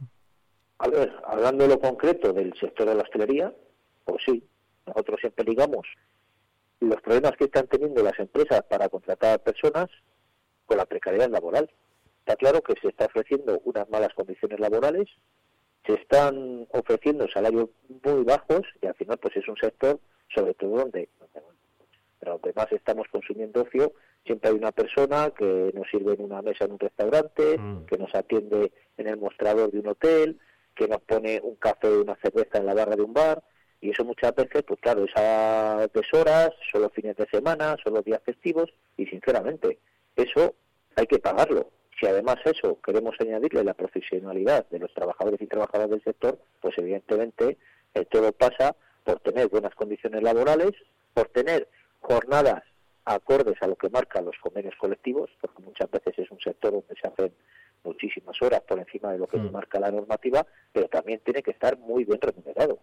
A 0.79 0.87
ver, 0.87 1.13
hablando 1.25 1.63
de 1.63 1.69
lo 1.69 1.79
concreto 1.79 2.33
del 2.33 2.53
sector 2.59 2.87
de 2.87 2.95
la 2.95 3.03
hostelería, 3.03 3.53
pues 4.05 4.23
sí, 4.25 4.43
nosotros 4.87 5.19
siempre 5.21 5.45
digamos 5.45 5.85
los 6.79 6.99
problemas 7.01 7.33
que 7.37 7.45
están 7.45 7.67
teniendo 7.67 8.01
las 8.01 8.17
empresas 8.19 8.63
para 8.63 8.89
contratar 8.89 9.39
personas 9.41 9.87
con 10.65 10.77
la 10.77 10.85
precariedad 10.85 11.29
laboral. 11.29 11.69
Está 12.19 12.35
claro 12.35 12.61
que 12.61 12.73
se 12.81 12.87
está 12.87 13.05
ofreciendo 13.05 13.61
unas 13.65 13.87
malas 13.89 14.13
condiciones 14.15 14.59
laborales 14.59 15.07
se 15.85 15.93
están 15.93 16.67
ofreciendo 16.71 17.27
salarios 17.27 17.69
muy 18.03 18.23
bajos 18.23 18.61
y 18.81 18.87
al 18.87 18.95
final 18.95 19.17
pues 19.17 19.35
es 19.37 19.47
un 19.47 19.57
sector 19.57 19.99
sobre 20.33 20.53
todo 20.53 20.77
donde 20.77 21.09
pero 22.19 22.33
donde 22.33 22.53
más 22.53 22.71
estamos 22.71 23.07
consumiendo 23.11 23.63
ocio 23.63 23.93
siempre 24.25 24.51
hay 24.51 24.55
una 24.55 24.71
persona 24.71 25.31
que 25.31 25.71
nos 25.73 25.89
sirve 25.89 26.13
en 26.13 26.21
una 26.21 26.41
mesa 26.41 26.65
en 26.65 26.73
un 26.73 26.79
restaurante 26.79 27.57
mm. 27.57 27.85
que 27.85 27.97
nos 27.97 28.13
atiende 28.13 28.71
en 28.97 29.07
el 29.07 29.17
mostrador 29.17 29.71
de 29.71 29.79
un 29.79 29.87
hotel 29.87 30.39
que 30.75 30.87
nos 30.87 31.01
pone 31.01 31.39
un 31.43 31.55
café 31.55 31.87
o 31.87 32.01
una 32.01 32.15
cerveza 32.17 32.59
en 32.59 32.67
la 32.67 32.75
barra 32.75 32.95
de 32.95 33.01
un 33.01 33.13
bar 33.13 33.43
y 33.81 33.89
eso 33.89 34.05
muchas 34.05 34.35
veces 34.35 34.63
pues 34.63 34.79
claro 34.79 35.03
es 35.05 35.11
a 35.15 35.87
deshoras 35.93 36.51
solo 36.71 36.89
fines 36.91 37.15
de 37.17 37.27
semana 37.27 37.75
solo 37.83 38.03
días 38.03 38.21
festivos 38.23 38.71
y 38.97 39.07
sinceramente 39.07 39.79
eso 40.15 40.53
hay 40.95 41.07
que 41.07 41.17
pagarlo 41.17 41.71
si 42.01 42.07
además 42.07 42.37
eso 42.45 42.79
queremos 42.81 43.15
añadirle 43.19 43.63
la 43.63 43.75
profesionalidad 43.75 44.67
de 44.69 44.79
los 44.79 44.91
trabajadores 44.93 45.39
y 45.39 45.45
trabajadoras 45.45 45.91
del 45.91 46.03
sector, 46.03 46.39
pues 46.59 46.75
evidentemente 46.79 47.59
eh, 47.93 48.05
todo 48.05 48.31
pasa 48.31 48.75
por 49.03 49.19
tener 49.19 49.49
buenas 49.49 49.75
condiciones 49.75 50.23
laborales, 50.23 50.71
por 51.13 51.27
tener 51.27 51.67
jornadas 51.99 52.63
acordes 53.05 53.55
a 53.61 53.67
lo 53.67 53.75
que 53.75 53.89
marcan 53.89 54.25
los 54.25 54.35
convenios 54.39 54.75
colectivos, 54.77 55.29
porque 55.39 55.61
muchas 55.61 55.91
veces 55.91 56.17
es 56.17 56.31
un 56.31 56.39
sector 56.39 56.71
donde 56.71 56.95
se 56.99 57.07
hacen 57.07 57.33
muchísimas 57.83 58.39
horas 58.41 58.61
por 58.61 58.79
encima 58.79 59.11
de 59.11 59.19
lo 59.19 59.27
que 59.27 59.37
mm. 59.37 59.51
marca 59.51 59.79
la 59.79 59.91
normativa, 59.91 60.45
pero 60.71 60.87
también 60.87 61.19
tiene 61.23 61.43
que 61.43 61.51
estar 61.51 61.77
muy 61.77 62.03
bien 62.03 62.19
remunerado. 62.19 62.79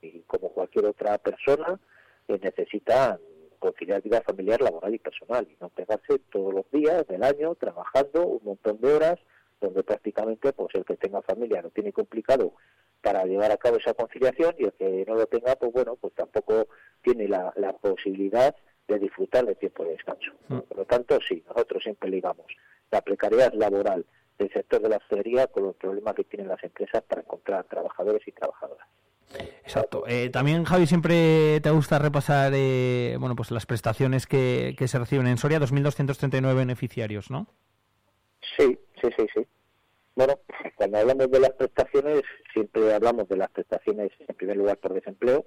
Y 0.00 0.20
como 0.20 0.50
cualquier 0.50 0.86
otra 0.86 1.18
persona, 1.18 1.78
eh, 2.28 2.38
necesita 2.42 3.18
conciliar 3.64 4.02
vida 4.02 4.20
familiar, 4.20 4.60
laboral 4.60 4.94
y 4.94 4.98
personal 4.98 5.48
y 5.50 5.56
no 5.58 5.70
pegarse 5.70 6.18
todos 6.30 6.52
los 6.52 6.70
días 6.70 7.06
del 7.06 7.22
año 7.24 7.54
trabajando 7.54 8.26
un 8.26 8.44
montón 8.44 8.78
de 8.78 8.92
horas 8.92 9.18
donde 9.58 9.82
prácticamente 9.82 10.52
pues 10.52 10.74
el 10.74 10.84
que 10.84 10.98
tenga 10.98 11.22
familia 11.22 11.62
lo 11.62 11.70
tiene 11.70 11.90
complicado 11.90 12.52
para 13.00 13.24
llevar 13.24 13.50
a 13.52 13.56
cabo 13.56 13.78
esa 13.78 13.94
conciliación 13.94 14.54
y 14.58 14.64
el 14.64 14.72
que 14.74 15.06
no 15.08 15.14
lo 15.14 15.26
tenga 15.26 15.56
pues 15.56 15.72
bueno 15.72 15.96
pues 15.96 16.12
tampoco 16.12 16.68
tiene 17.00 17.26
la, 17.26 17.72
posibilidad 17.80 18.54
de 18.86 18.98
disfrutar 18.98 19.46
de 19.46 19.54
tiempo 19.54 19.82
de 19.84 19.92
descanso. 19.92 20.32
Mm. 20.48 20.58
Por 20.58 20.76
lo 20.76 20.84
tanto, 20.84 21.18
sí, 21.26 21.42
nosotros 21.48 21.82
siempre 21.82 22.10
ligamos 22.10 22.46
la 22.90 23.00
precariedad 23.00 23.54
laboral 23.54 24.04
del 24.38 24.52
sector 24.52 24.82
de 24.82 24.90
la 24.90 24.98
hostelería 24.98 25.46
con 25.46 25.62
los 25.64 25.76
problemas 25.76 26.14
que 26.14 26.24
tienen 26.24 26.48
las 26.48 26.62
empresas 26.62 27.02
para 27.02 27.22
encontrar 27.22 27.64
trabajadores 27.64 28.28
y 28.28 28.32
trabajadoras. 28.32 28.86
Exacto. 29.64 30.04
Eh, 30.06 30.30
también, 30.30 30.64
Javi, 30.64 30.86
siempre 30.86 31.60
te 31.60 31.70
gusta 31.70 31.98
repasar 31.98 32.52
eh, 32.54 33.16
bueno, 33.18 33.34
pues 33.34 33.50
las 33.50 33.66
prestaciones 33.66 34.26
que, 34.26 34.76
se 34.86 34.98
reciben 34.98 35.26
en 35.26 35.38
Soria, 35.38 35.58
2.239 35.58 36.54
beneficiarios, 36.54 37.30
¿no? 37.30 37.46
Sí, 38.56 38.78
sí, 39.00 39.08
sí, 39.16 39.26
sí. 39.34 39.46
Bueno, 40.14 40.38
cuando 40.76 40.98
hablamos 40.98 41.30
de 41.30 41.40
las 41.40 41.50
prestaciones, 41.50 42.22
siempre 42.52 42.94
hablamos 42.94 43.28
de 43.28 43.36
las 43.36 43.50
prestaciones, 43.50 44.12
en 44.28 44.34
primer 44.36 44.56
lugar, 44.56 44.78
por 44.78 44.94
desempleo. 44.94 45.46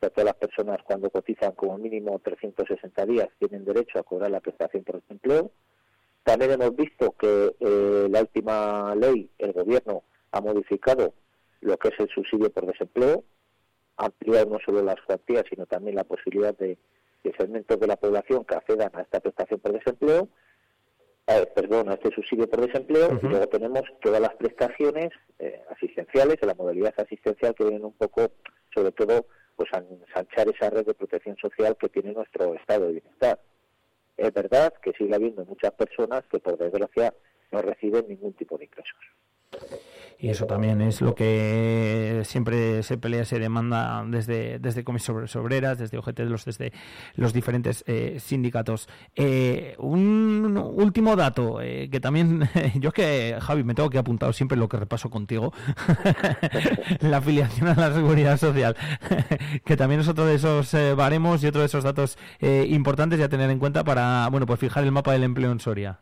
todas 0.00 0.24
las 0.24 0.34
personas 0.34 0.78
cuando 0.84 1.08
cotizan 1.10 1.52
como 1.52 1.78
mínimo 1.78 2.18
360 2.18 3.06
días 3.06 3.28
tienen 3.38 3.64
derecho 3.64 3.98
a 3.98 4.02
cobrar 4.02 4.30
la 4.30 4.40
prestación 4.40 4.82
por 4.82 5.00
desempleo. 5.00 5.52
También 6.24 6.52
hemos 6.52 6.74
visto 6.74 7.12
que 7.12 7.54
eh, 7.60 8.08
la 8.10 8.20
última 8.20 8.94
ley, 8.94 9.30
el 9.38 9.52
Gobierno 9.52 10.04
ha 10.32 10.40
modificado 10.40 11.14
lo 11.64 11.76
que 11.78 11.88
es 11.88 11.98
el 11.98 12.08
subsidio 12.08 12.50
por 12.50 12.66
desempleo, 12.66 13.24
ampliar 13.96 14.46
no 14.46 14.58
solo 14.64 14.82
las 14.82 15.00
cuantías, 15.06 15.44
sino 15.48 15.66
también 15.66 15.96
la 15.96 16.04
posibilidad 16.04 16.56
de, 16.56 16.78
de 17.24 17.34
segmentos 17.38 17.80
de 17.80 17.86
la 17.86 17.96
población 17.96 18.44
que 18.44 18.54
accedan 18.54 18.90
a 18.94 19.00
esta 19.00 19.20
prestación 19.20 19.58
por 19.60 19.72
desempleo. 19.72 20.28
perdón, 21.54 21.88
a 21.88 21.94
este 21.94 22.10
subsidio 22.14 22.48
por 22.48 22.66
desempleo 22.66 23.18
y 23.22 23.26
luego 23.26 23.46
tenemos 23.48 23.82
todas 24.02 24.20
las 24.20 24.34
prestaciones 24.36 25.10
eh, 25.38 25.62
asistenciales, 25.70 26.36
en 26.42 26.48
la 26.48 26.54
modalidad 26.54 26.94
asistencial 26.98 27.54
que 27.54 27.64
vienen 27.64 27.84
un 27.84 27.94
poco, 27.94 28.30
sobre 28.74 28.92
todo, 28.92 29.26
pues 29.56 29.70
a 29.72 29.78
ensanchar 29.78 30.48
esa 30.48 30.68
red 30.68 30.84
de 30.84 30.94
protección 30.94 31.36
social 31.38 31.76
que 31.78 31.88
tiene 31.88 32.12
nuestro 32.12 32.54
estado 32.54 32.86
de 32.86 32.92
bienestar. 33.00 33.40
Es 34.16 34.32
verdad 34.32 34.74
que 34.82 34.92
sigue 34.92 35.14
habiendo 35.14 35.44
muchas 35.46 35.72
personas 35.72 36.24
que 36.30 36.38
por 36.38 36.58
desgracia 36.58 37.14
no 37.50 37.62
reciben 37.62 38.06
ningún 38.06 38.34
tipo 38.34 38.58
de 38.58 38.66
ingresos. 38.66 38.98
Y 40.24 40.30
eso 40.30 40.46
también 40.46 40.80
es 40.80 41.02
lo 41.02 41.14
que 41.14 42.22
siempre 42.24 42.82
se 42.82 42.96
pelea, 42.96 43.26
se 43.26 43.38
demanda 43.38 44.02
desde, 44.08 44.58
desde 44.58 44.82
comisiones 44.82 45.36
obreras, 45.36 45.76
desde 45.76 45.98
OGT, 45.98 46.20
desde 46.20 46.72
los 47.16 47.34
diferentes 47.34 47.84
eh, 47.86 48.16
sindicatos. 48.20 48.88
Eh, 49.14 49.74
un 49.78 50.56
último 50.56 51.14
dato, 51.14 51.60
eh, 51.60 51.90
que 51.90 52.00
también, 52.00 52.48
yo 52.76 52.88
es 52.88 52.94
que, 52.94 53.36
Javi, 53.38 53.64
me 53.64 53.74
tengo 53.74 53.90
que 53.90 53.98
apuntar 53.98 54.32
siempre 54.32 54.56
lo 54.56 54.66
que 54.66 54.78
repaso 54.78 55.10
contigo, 55.10 55.52
la 57.00 57.18
afiliación 57.18 57.68
a 57.68 57.74
la 57.74 57.92
seguridad 57.92 58.38
social, 58.38 58.76
que 59.66 59.76
también 59.76 60.00
es 60.00 60.08
otro 60.08 60.24
de 60.24 60.36
esos 60.36 60.74
baremos 60.96 61.44
y 61.44 61.48
otro 61.48 61.60
de 61.60 61.66
esos 61.66 61.84
datos 61.84 62.16
importantes 62.40 63.20
a 63.20 63.28
tener 63.28 63.50
en 63.50 63.58
cuenta 63.58 63.84
para, 63.84 64.26
bueno, 64.30 64.46
pues 64.46 64.58
fijar 64.58 64.84
el 64.84 64.92
mapa 64.92 65.12
del 65.12 65.24
empleo 65.24 65.52
en 65.52 65.60
Soria. 65.60 66.00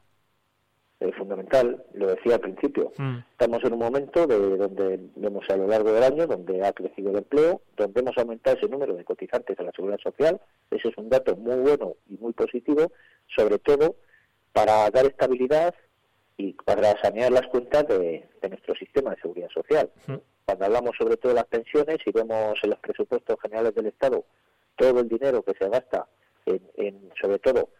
Eh, 1.03 1.11
fundamental, 1.15 1.85
lo 1.95 2.07
decía 2.15 2.37
al 2.37 2.41
principio. 2.41 2.93
Mm. 2.97 3.19
Estamos 3.33 3.65
en 3.65 3.73
un 3.73 3.81
momento 3.81 4.25
de 4.25 4.57
donde 4.57 5.01
vemos 5.17 5.45
a 5.51 5.57
lo 5.57 5.67
largo 5.67 5.93
del 5.93 6.05
año, 6.05 6.29
donde 6.29 6.65
ha 6.65 6.73
crecido 6.73 7.11
el 7.11 7.17
empleo, 7.17 7.61
donde 7.77 8.01
hemos 8.01 8.17
aumentado 8.17 8.57
ese 8.57 8.69
número 8.69 8.95
de 8.95 9.05
cotizantes 9.05 9.59
a 9.59 9.65
la 9.65 9.73
seguridad 9.73 9.99
social. 9.99 10.41
Ese 10.71 10.91
es 10.91 10.97
un 10.97 11.09
dato 11.09 11.35
muy 11.35 11.57
bueno 11.57 11.97
y 12.09 12.19
muy 12.19 12.33
positivo, 12.33 12.93
sobre 13.35 13.59
todo 13.59 13.97
para 14.53 14.89
dar 14.91 15.07
estabilidad 15.07 15.75
y 16.37 16.53
para 16.53 16.97
sanear 17.03 17.33
las 17.33 17.49
cuentas 17.49 17.89
de, 17.89 18.25
nuestro 18.49 18.77
sistema 18.77 19.11
de 19.11 19.23
seguridad 19.23 19.49
social. 19.49 19.91
Mm. 20.07 20.15
Cuando 20.45 20.65
hablamos 20.67 20.97
sobre 20.97 21.17
todo 21.17 21.33
de 21.33 21.41
las 21.41 21.47
pensiones 21.47 21.99
y 22.07 22.13
vemos 22.13 22.61
en 22.63 22.71
los 22.71 22.79
presupuestos 22.79 23.41
generales 23.43 23.75
del 23.75 23.87
Estado 23.87 24.25
todo 24.77 25.01
el 25.01 25.09
dinero 25.09 25.43
que 25.43 25.55
se 25.59 25.69
gasta 25.69 26.07
en 26.47 27.11
sobre 27.21 27.41
todo 27.41 27.71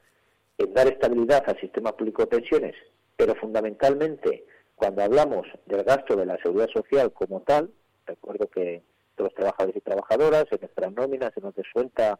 en 0.59 0.75
dar 0.75 0.89
estabilidad 0.89 1.45
al 1.47 1.59
sistema 1.61 1.97
público 1.97 2.23
de 2.23 2.29
pensiones 2.29 2.75
pero 3.23 3.37
fundamentalmente 3.37 4.45
cuando 4.75 5.05
hablamos 5.05 5.47
del 5.67 5.85
gasto 5.85 6.17
de 6.17 6.27
la 6.27 6.37
seguridad 6.39 6.69
social 6.71 7.13
como 7.13 7.41
tal, 7.43 7.71
recuerdo 8.05 8.49
que 8.49 8.83
todos 9.15 9.31
los 9.31 9.35
trabajadores 9.37 9.77
y 9.77 9.81
trabajadoras 9.81 10.47
en 10.51 10.59
nuestras 10.61 10.93
nóminas 10.93 11.31
se 11.33 11.41
nos 11.41 11.55
descuenta 11.55 12.19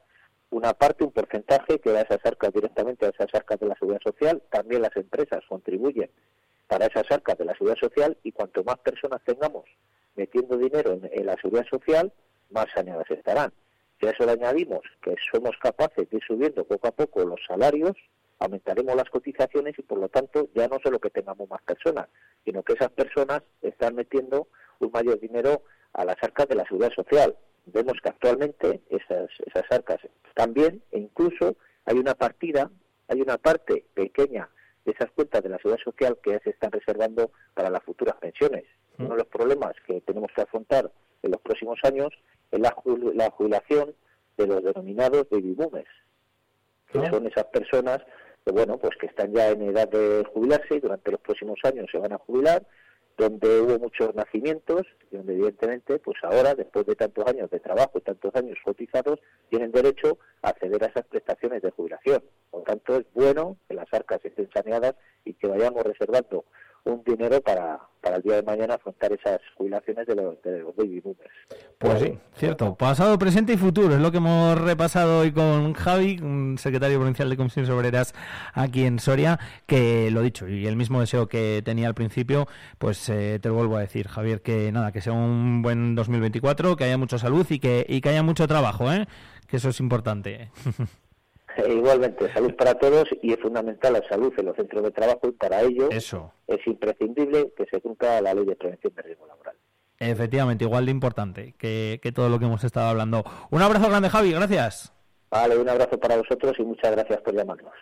una 0.51 0.73
parte, 0.75 1.03
un 1.03 1.11
porcentaje 1.11 1.81
que 1.81 1.91
va 1.91 1.99
a 1.99 2.03
esas 2.03 2.25
arcas 2.25 2.53
directamente 2.53 3.05
a 3.05 3.09
esas 3.09 3.35
arcas 3.35 3.59
de 3.59 3.67
la 3.67 3.75
seguridad 3.75 4.01
social, 4.01 4.45
también 4.49 4.81
las 4.81 4.95
empresas 4.95 5.41
contribuyen 5.49 6.09
para 6.69 6.87
esas 6.87 7.11
arcas 7.11 7.37
de 7.37 7.47
la 7.47 7.55
seguridad 7.55 7.81
social 7.81 8.17
y 8.23 8.31
cuanto 8.31 8.63
más 8.63 8.79
personas 8.79 9.21
tengamos 9.25 9.65
metiendo 10.15 10.57
dinero 10.57 11.01
en, 11.03 11.27
la 11.27 11.35
seguridad 11.35 11.67
social, 11.69 12.13
más 12.51 12.67
saneadas 12.73 13.11
estarán. 13.11 13.53
Si 13.99 14.07
a 14.07 14.11
eso 14.11 14.25
le 14.25 14.33
añadimos 14.33 14.83
que 15.03 15.17
somos 15.33 15.57
capaces 15.61 16.09
de 16.09 16.19
ir 16.19 16.23
subiendo 16.25 16.63
poco 16.65 16.87
a 16.87 16.93
poco 16.93 17.25
los 17.25 17.41
salarios, 17.45 17.97
aumentaremos 18.39 18.95
las 18.97 19.09
cotizaciones 19.11 19.79
y 19.79 19.83
por 19.83 19.99
lo 19.99 20.09
tanto 20.09 20.49
ya 20.55 20.69
no 20.69 20.79
solo 20.83 20.99
que 20.99 21.11
tengamos 21.11 21.49
más 21.49 21.63
personas, 21.63 22.09
sino 22.45 22.63
que 22.63 22.75
esas 22.75 22.91
personas 22.91 23.43
están 23.61 23.95
metiendo 23.95 24.49
un 24.81 24.91
mayor 24.93 25.21
dinero 25.21 25.63
a 25.93 26.05
las 26.05 26.17
arcas 26.23 26.49
de 26.49 26.57
la 26.57 26.65
seguridad 26.65 26.93
social. 26.93 27.37
Vemos 27.67 27.95
que 28.03 28.09
actualmente 28.09 28.83
esas, 28.91 29.31
esas 29.47 29.65
arcas 29.71 29.99
están 30.27 30.53
bien 30.53 30.83
e 30.91 30.99
incluso 30.99 31.57
hay 31.85 31.99
una 31.99 32.15
partida, 32.15 32.71
hay 33.09 33.21
una 33.21 33.39
parte 33.39 33.85
pequeña 33.95 34.49
de 34.85 34.93
esas 34.93 35.11
cuentas 35.13 35.43
de 35.43 35.49
la 35.49 35.59
seguridad 35.59 35.85
social 35.85 36.19
que 36.23 36.33
ya 36.33 36.41
se 36.41 36.51
están 36.51 36.73
reservando 36.73 37.31
para 37.55 37.71
las 37.71 37.83
futuras 37.85 38.17
pensiones. 38.17 38.65
Mm. 38.97 39.05
Uno 39.05 39.15
de 39.15 39.19
los 39.19 39.29
problemas 39.29 39.75
que 39.87 40.01
tenemos 40.01 40.31
que 40.35 40.43
afrontar 40.43 40.91
en 41.23 41.31
los 41.31 41.41
próximos 41.41 41.79
años 41.85 42.11
es 42.51 42.61
la, 42.61 42.71
jubilación 43.31 43.95
de 44.37 44.47
los 44.47 44.63
denominados 44.63 45.29
baby 45.31 45.55
boomers, 45.55 45.89
que 46.93 46.99
son 47.09 47.27
esas 47.27 47.45
personas 47.47 48.03
que 48.45 48.53
bueno, 48.53 48.79
pues 48.79 48.97
que 49.01 49.07
están 49.07 49.33
ya 49.33 49.51
en 49.51 49.63
edad 49.63 49.89
de 49.89 50.25
jubilarse 50.33 50.77
y 50.77 50.81
durante 50.81 51.11
los 51.11 51.21
próximos 51.21 51.59
años 51.65 51.89
se 51.91 51.99
van 51.99 52.13
a 52.13 52.19
jubilar, 52.19 52.67
donde 53.17 53.61
hubo 53.61 53.79
muchos 53.79 54.15
nacimientos 54.15 54.83
y 55.11 55.17
donde 55.17 55.35
evidentemente, 55.35 55.99
pues 55.99 56.17
ahora, 56.23 56.55
después 56.55 56.87
de 56.87 56.97
tantos 56.97 57.27
años 57.27 57.51
de 57.51 57.61
trabajo 57.61 57.99
y 57.99 58.01
tantos 58.01 58.35
años 58.35 58.59
cotizados, 58.65 59.21
tienen 59.51 59.71
derecho 59.71 60.19
a 60.43 60.49
acceder 60.49 60.83
a 60.83 60.87
esas 60.87 61.07
prestaciones 61.07 61.63
de 61.63 61.71
jubilación. 61.71 62.23
Por 62.51 62.63
tanto, 62.65 62.97
es 62.97 63.07
bueno 63.13 63.57
que 63.69 63.75
las 63.75 63.93
arcas 63.93 64.25
estén 64.25 64.49
saneadas 64.53 64.95
y 65.25 65.35
que 65.35 65.47
vayamos 65.47 65.83
reservando 65.85 66.45
un 66.85 67.03
dinero 67.05 67.41
para, 67.41 67.81
para 68.01 68.17
el 68.17 68.23
día 68.23 68.37
de 68.37 68.43
mañana 68.43 68.75
afrontar 68.75 69.13
esas 69.13 69.41
jubilaciones 69.57 70.07
de 70.07 70.15
los, 70.15 70.43
de 70.43 70.61
los 70.61 70.75
baby 70.75 71.01
boomers. 71.01 71.31
Pues 71.79 72.01
sí, 72.01 72.19
cierto. 72.35 72.75
Pasado, 72.75 73.19
presente 73.19 73.53
y 73.53 73.57
futuro 73.57 73.95
es 73.95 74.01
lo 74.01 74.11
que 74.11 74.17
hemos 74.19 74.61
repasado 74.61 75.21
hoy 75.21 75.33
con 75.33 75.75
Javi, 75.75 76.19
secretario 76.59 76.99
provincial 76.99 77.31
de 77.31 77.37
Comisiones 77.37 77.71
Obreras 77.71 78.15
aquí 78.55 78.85
en 78.85 78.99
Soria, 78.99 79.39
que 79.67 80.11
lo 80.11 80.23
dicho, 80.23 80.49
y 80.49 80.67
el 80.67 80.77
mismo 80.77 81.01
deseo 81.01 81.29
que 81.29 81.63
tenía 81.65 81.89
al 81.89 81.95
principio, 81.95 82.47
pues 82.79 83.09
eh, 83.09 83.39
te 83.41 83.49
lo 83.49 83.55
vuelvo 83.55 83.77
a 83.77 83.81
decir, 83.81 84.09
Javier, 84.09 84.43
que 84.43 84.73
nada, 84.73 84.93
que 84.93 85.01
sea 85.01 85.13
un 85.13 85.63
buen 85.63 85.95
2024, 85.95 86.77
que 86.77 86.85
haya 86.85 86.99
mucha 86.99 87.19
salud 87.19 87.47
y 87.51 87.59
que, 87.59 87.87
y 87.89 88.01
que 88.01 88.09
haya 88.09 88.23
mucho 88.23 88.49
trabajo, 88.49 88.93
¿eh? 88.93 89.07
que 89.47 89.59
eso 89.59 89.69
es 89.69 89.81
importante. 89.81 90.51
Eh, 91.57 91.75
igualmente, 91.75 92.33
salud 92.33 92.55
para 92.55 92.75
todos 92.75 93.09
y 93.21 93.33
es 93.33 93.41
fundamental 93.41 93.93
la 93.95 94.09
salud 94.09 94.33
en 94.37 94.47
los 94.47 94.57
centros 94.57 94.83
de 94.83 94.91
trabajo 94.91 95.29
y 95.29 95.33
para 95.33 95.63
ello 95.63 95.89
es 95.91 96.67
imprescindible 96.67 97.53
que 97.57 97.67
se 97.71 97.81
cumpla 97.81 98.21
la 98.21 98.35
ley 98.35 98.45
de 98.45 98.57
prevención 98.57 98.95
de 98.95 99.03
riesgo 99.03 99.27
laboral. 99.27 99.57
Efectivamente, 99.99 100.65
igual 100.65 100.87
de 100.87 100.91
importante 100.91 101.55
que, 101.59 102.13
todo 102.15 102.29
lo 102.29 102.39
que 102.39 102.47
hemos 102.47 102.65
estado 102.65 102.89
hablando. 102.89 103.25
Un 103.51 103.63
abrazo 103.63 103.89
grande, 103.89 104.11
Javi, 104.11 104.33
gracias. 104.33 104.93
Vale, 105.31 105.57
un 105.57 105.69
abrazo 105.69 105.99
para 105.99 106.17
vosotros 106.17 106.55
y 106.59 106.63
muchas 106.63 106.91
gracias 106.93 107.21
por 107.21 107.35
llamarnos. 107.35 107.73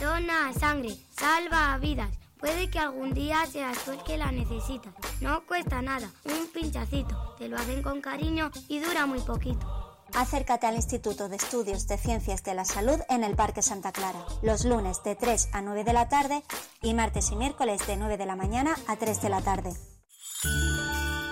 Dona 0.00 0.52
sangre, 0.52 0.90
salva 1.10 1.78
vidas. 1.78 2.18
Puede 2.38 2.70
que 2.70 2.78
algún 2.78 3.12
día 3.12 3.44
sea 3.46 3.72
tú 3.84 3.92
el 3.92 4.02
que 4.02 4.16
la 4.16 4.32
necesita. 4.32 4.92
No 5.20 5.44
cuesta 5.46 5.82
nada, 5.82 6.08
un 6.24 6.48
pinchacito. 6.52 7.34
Te 7.38 7.48
lo 7.48 7.56
hacen 7.56 7.82
con 7.82 8.00
cariño 8.00 8.50
y 8.68 8.80
dura 8.80 9.06
muy 9.06 9.20
poquito. 9.20 9.89
Acércate 10.14 10.66
al 10.66 10.76
Instituto 10.76 11.28
de 11.28 11.36
Estudios 11.36 11.86
de 11.86 11.96
Ciencias 11.96 12.42
de 12.42 12.54
la 12.54 12.64
Salud 12.64 12.98
en 13.08 13.24
el 13.24 13.36
Parque 13.36 13.62
Santa 13.62 13.92
Clara, 13.92 14.24
los 14.42 14.64
lunes 14.64 15.02
de 15.04 15.14
3 15.14 15.50
a 15.52 15.62
9 15.62 15.84
de 15.84 15.92
la 15.92 16.08
tarde 16.08 16.42
y 16.82 16.94
martes 16.94 17.30
y 17.30 17.36
miércoles 17.36 17.86
de 17.86 17.96
9 17.96 18.16
de 18.16 18.26
la 18.26 18.36
mañana 18.36 18.74
a 18.86 18.96
3 18.96 19.22
de 19.22 19.28
la 19.28 19.40
tarde. 19.40 19.72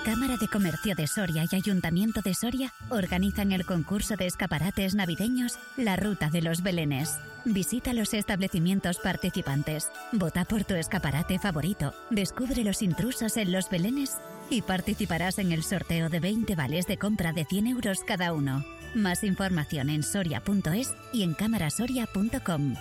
Cámara 0.04 0.36
de 0.40 0.48
Comercio 0.48 0.94
de 0.94 1.06
Soria 1.06 1.44
y 1.50 1.54
Ayuntamiento 1.54 2.22
de 2.22 2.32
Soria 2.32 2.72
organizan 2.90 3.52
el 3.52 3.66
concurso 3.66 4.16
de 4.16 4.26
escaparates 4.26 4.94
navideños 4.94 5.58
La 5.76 5.96
Ruta 5.96 6.30
de 6.30 6.40
los 6.40 6.62
Belenes. 6.62 7.18
Visita 7.44 7.92
los 7.92 8.14
establecimientos 8.14 8.98
participantes, 8.98 9.90
vota 10.12 10.44
por 10.44 10.64
tu 10.64 10.74
escaparate 10.74 11.38
favorito, 11.38 11.92
descubre 12.10 12.64
los 12.64 12.80
intrusos 12.80 13.36
en 13.36 13.52
los 13.52 13.68
Belenes 13.68 14.16
y 14.50 14.62
participarás 14.62 15.38
en 15.38 15.52
el 15.52 15.62
sorteo 15.62 16.08
de 16.08 16.20
20 16.20 16.54
vales 16.54 16.86
de 16.86 16.96
compra 16.96 17.32
de 17.32 17.44
100 17.44 17.66
euros 17.66 18.00
cada 18.06 18.32
uno. 18.32 18.64
Más 18.94 19.24
información 19.24 19.90
en 19.90 20.02
soria.es 20.02 20.94
y 21.12 21.22
en 21.22 21.34
camarasoria.com. 21.34 22.74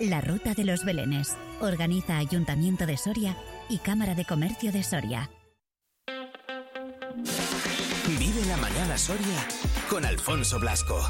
La 0.00 0.20
Ruta 0.20 0.54
de 0.54 0.64
los 0.64 0.84
Belenes. 0.84 1.36
Organiza 1.60 2.18
Ayuntamiento 2.18 2.86
de 2.86 2.96
Soria 2.96 3.36
y 3.68 3.78
Cámara 3.78 4.14
de 4.14 4.24
Comercio 4.24 4.72
de 4.72 4.82
Soria. 4.82 5.30
Vive 8.18 8.44
la 8.46 8.56
mañana 8.56 8.98
Soria 8.98 9.46
con 9.88 10.04
Alfonso 10.04 10.58
Blasco. 10.58 11.00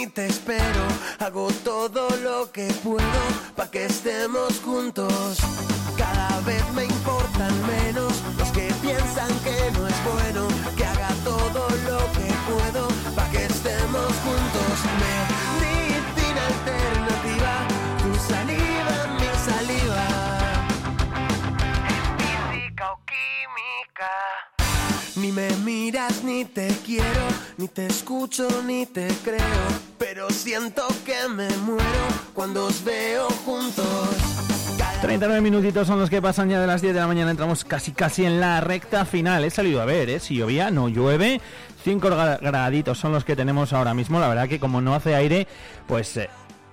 Ni 0.00 0.06
te 0.06 0.26
espero. 0.26 0.84
Hago 1.18 1.48
todo 1.62 2.08
lo 2.22 2.50
que 2.52 2.66
puedo 2.82 3.22
para 3.54 3.70
que 3.70 3.84
estemos 3.84 4.60
juntos. 4.64 5.38
Cada 5.96 6.40
vez 6.40 6.64
me 6.74 6.84
importan 6.84 7.52
menos 7.66 8.12
los 8.38 8.48
que 8.52 8.72
piensan 8.80 9.28
que 9.44 9.70
no 9.78 9.86
es 9.86 10.04
bueno 10.04 10.49
Me 25.34 25.48
miras 25.64 26.24
ni 26.24 26.44
te 26.44 26.68
quiero, 26.84 27.04
ni 27.56 27.68
te 27.68 27.86
escucho 27.86 28.48
ni 28.66 28.84
te 28.84 29.06
creo, 29.22 29.38
pero 29.96 30.28
siento 30.30 30.88
que 31.04 31.28
me 31.28 31.48
muero 31.58 31.84
cuando 32.34 32.66
os 32.66 32.82
veo 32.82 33.28
juntos. 33.44 34.08
39 35.02 35.40
minutitos 35.40 35.86
son 35.86 36.00
los 36.00 36.10
que 36.10 36.20
pasan 36.20 36.50
ya 36.50 36.60
de 36.60 36.66
las 36.66 36.82
10 36.82 36.94
de 36.94 37.00
la 37.00 37.06
mañana. 37.06 37.30
Entramos 37.30 37.64
casi 37.64 37.92
casi 37.92 38.24
en 38.24 38.40
la 38.40 38.60
recta 38.60 39.04
final. 39.04 39.44
He 39.44 39.50
salido 39.50 39.80
a 39.80 39.84
ver, 39.84 40.10
¿eh? 40.10 40.18
Si 40.20 40.34
llovía, 40.34 40.70
no 40.70 40.88
llueve. 40.88 41.40
5 41.84 42.10
graditos 42.40 42.98
son 42.98 43.12
los 43.12 43.24
que 43.24 43.36
tenemos 43.36 43.72
ahora 43.72 43.94
mismo. 43.94 44.18
La 44.18 44.28
verdad 44.28 44.48
que 44.48 44.58
como 44.58 44.80
no 44.80 44.94
hace 44.94 45.14
aire, 45.14 45.46
pues 45.86 46.16
eh, 46.16 46.28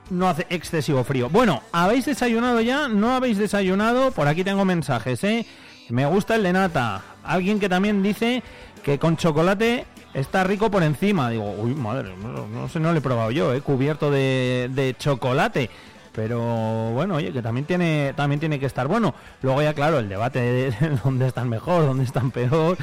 no 0.09 0.27
hace 0.27 0.47
excesivo 0.49 1.03
frío. 1.03 1.29
Bueno, 1.29 1.61
¿habéis 1.71 2.05
desayunado 2.05 2.59
ya? 2.61 2.87
¿No 2.87 3.15
habéis 3.15 3.37
desayunado? 3.37 4.11
Por 4.11 4.27
aquí 4.27 4.43
tengo 4.43 4.65
mensajes, 4.65 5.23
¿eh? 5.23 5.45
Me 5.89 6.05
gusta 6.05 6.35
el 6.35 6.43
de 6.43 6.53
nata. 6.53 7.01
Alguien 7.27 7.59
que 7.59 7.69
también 7.69 8.01
dice 8.01 8.43
que 8.83 8.97
con 8.99 9.17
chocolate 9.17 9.85
está 10.13 10.43
rico 10.43 10.71
por 10.71 10.83
encima. 10.83 11.29
Digo, 11.29 11.51
uy, 11.57 11.75
madre, 11.75 12.13
no, 12.17 12.67
sé, 12.69 12.79
no 12.79 12.91
lo 12.91 12.97
he 12.97 13.01
probado 13.01 13.31
yo, 13.31 13.53
¿eh? 13.53 13.61
Cubierto 13.61 14.09
de 14.09 14.95
chocolate 14.97 15.69
pero 16.17 16.39
bueno, 16.93 17.13
oye, 17.13 17.31
que 17.31 17.43
también 17.43 17.67
tiene 17.67 18.11
también 18.15 18.39
tiene 18.39 18.59
que 18.59 18.65
estar 18.65 18.87
bueno. 18.87 19.13
Luego 19.43 19.61
ya 19.61 19.75
claro, 19.75 19.99
el 19.99 20.09
debate 20.09 20.39
de 20.39 20.97
dónde 21.03 21.27
están 21.27 21.47
mejor, 21.47 21.85
dónde 21.85 22.05
están 22.05 22.31
peor, 22.31 22.75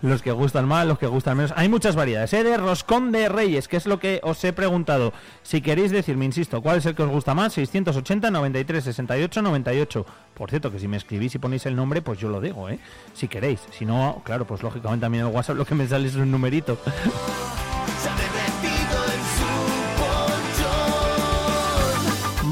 los 0.00 0.22
que 0.22 0.32
gustan 0.32 0.66
más, 0.66 0.86
los 0.86 0.98
que 0.98 1.06
gustan 1.06 1.36
menos. 1.36 1.52
Hay 1.54 1.68
muchas 1.68 1.96
variedades, 1.96 2.32
¿eh? 2.32 2.42
De 2.42 2.56
roscón 2.56 3.12
de 3.12 3.28
reyes, 3.28 3.68
que 3.68 3.76
es 3.76 3.84
lo 3.84 4.00
que 4.00 4.22
os 4.24 4.42
he 4.42 4.54
preguntado. 4.54 5.12
Si 5.42 5.60
queréis 5.60 5.90
decirme, 5.90 6.24
insisto, 6.24 6.62
¿cuál 6.62 6.78
es 6.78 6.86
el 6.86 6.94
que 6.94 7.02
os 7.02 7.10
gusta 7.10 7.34
más? 7.34 7.52
680 7.52 8.30
93 8.30 8.82
68 8.82 9.42
98. 9.42 10.06
Por 10.32 10.48
cierto, 10.48 10.72
que 10.72 10.78
si 10.78 10.88
me 10.88 10.96
escribís 10.96 11.34
y 11.34 11.38
ponéis 11.38 11.66
el 11.66 11.76
nombre, 11.76 12.00
pues 12.00 12.18
yo 12.18 12.30
lo 12.30 12.40
digo, 12.40 12.70
¿eh? 12.70 12.78
Si 13.12 13.28
queréis. 13.28 13.60
Si 13.70 13.84
no, 13.84 14.22
claro, 14.24 14.46
pues 14.46 14.62
lógicamente 14.62 15.04
también 15.04 15.24
en 15.24 15.28
el 15.28 15.36
WhatsApp 15.36 15.58
lo 15.58 15.66
que 15.66 15.74
me 15.74 15.86
sale 15.86 16.08
es 16.08 16.14
un 16.14 16.30
numerito. 16.30 16.78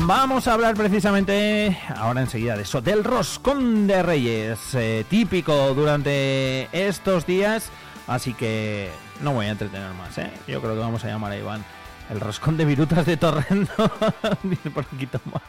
Vamos 0.06 0.46
a 0.46 0.52
hablar 0.52 0.76
precisamente 0.76 1.76
ahora 1.96 2.20
enseguida 2.20 2.54
de 2.54 2.62
eso, 2.62 2.80
del 2.80 3.02
roscón 3.02 3.88
de 3.88 4.04
reyes, 4.04 4.60
eh, 4.74 5.04
típico 5.10 5.74
durante 5.74 6.68
estos 6.70 7.26
días, 7.26 7.70
así 8.06 8.32
que 8.32 8.88
no 9.20 9.32
voy 9.32 9.46
a 9.46 9.50
entretener 9.50 9.92
más, 9.94 10.16
¿eh? 10.18 10.30
yo 10.46 10.62
creo 10.62 10.74
que 10.74 10.78
vamos 10.78 11.04
a 11.04 11.08
llamar 11.08 11.32
a 11.32 11.36
Iván 11.36 11.64
el 12.08 12.20
roscón 12.20 12.56
de 12.56 12.64
virutas 12.64 13.04
de 13.04 13.16
Torrendo, 13.16 13.72
dice 14.44 14.70
por 14.70 14.86
aquí 14.94 15.08
tomar. 15.08 15.42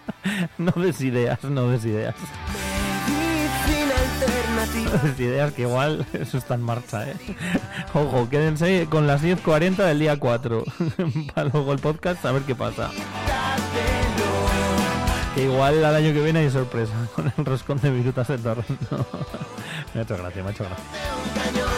no 0.56 0.72
des 0.72 1.02
ideas, 1.02 1.44
no 1.44 1.68
des 1.68 1.84
ideas. 1.84 2.14
No 4.58 4.98
des 5.02 5.20
ideas 5.20 5.52
que 5.52 5.62
igual 5.62 6.06
eso 6.14 6.38
está 6.38 6.54
en 6.54 6.62
marcha, 6.62 7.08
¿eh? 7.08 7.16
Ojo, 7.94 8.28
quédense 8.28 8.86
con 8.90 9.06
las 9.06 9.22
10.40 9.22 9.76
del 9.76 9.98
día 9.98 10.18
4 10.18 10.64
para 11.34 11.48
luego 11.48 11.72
el 11.72 11.78
podcast 11.78 12.24
a 12.24 12.32
ver 12.32 12.42
qué 12.42 12.54
pasa 12.54 12.90
igual 15.42 15.84
al 15.84 15.94
año 15.94 16.12
que 16.12 16.20
viene 16.20 16.40
hay 16.40 16.50
sorpresa 16.50 16.92
con 17.14 17.32
el 17.36 17.44
roscón 17.44 17.80
de 17.80 17.90
virutas 17.90 18.28
de 18.28 18.38
torreno. 18.38 18.66
me 19.94 20.00
ha 20.00 20.02
hecho 20.02 20.16
gracia, 20.16 20.42
me 20.42 20.48
ha 20.48 20.52
hecho 20.52 20.64
gracia. 20.64 21.77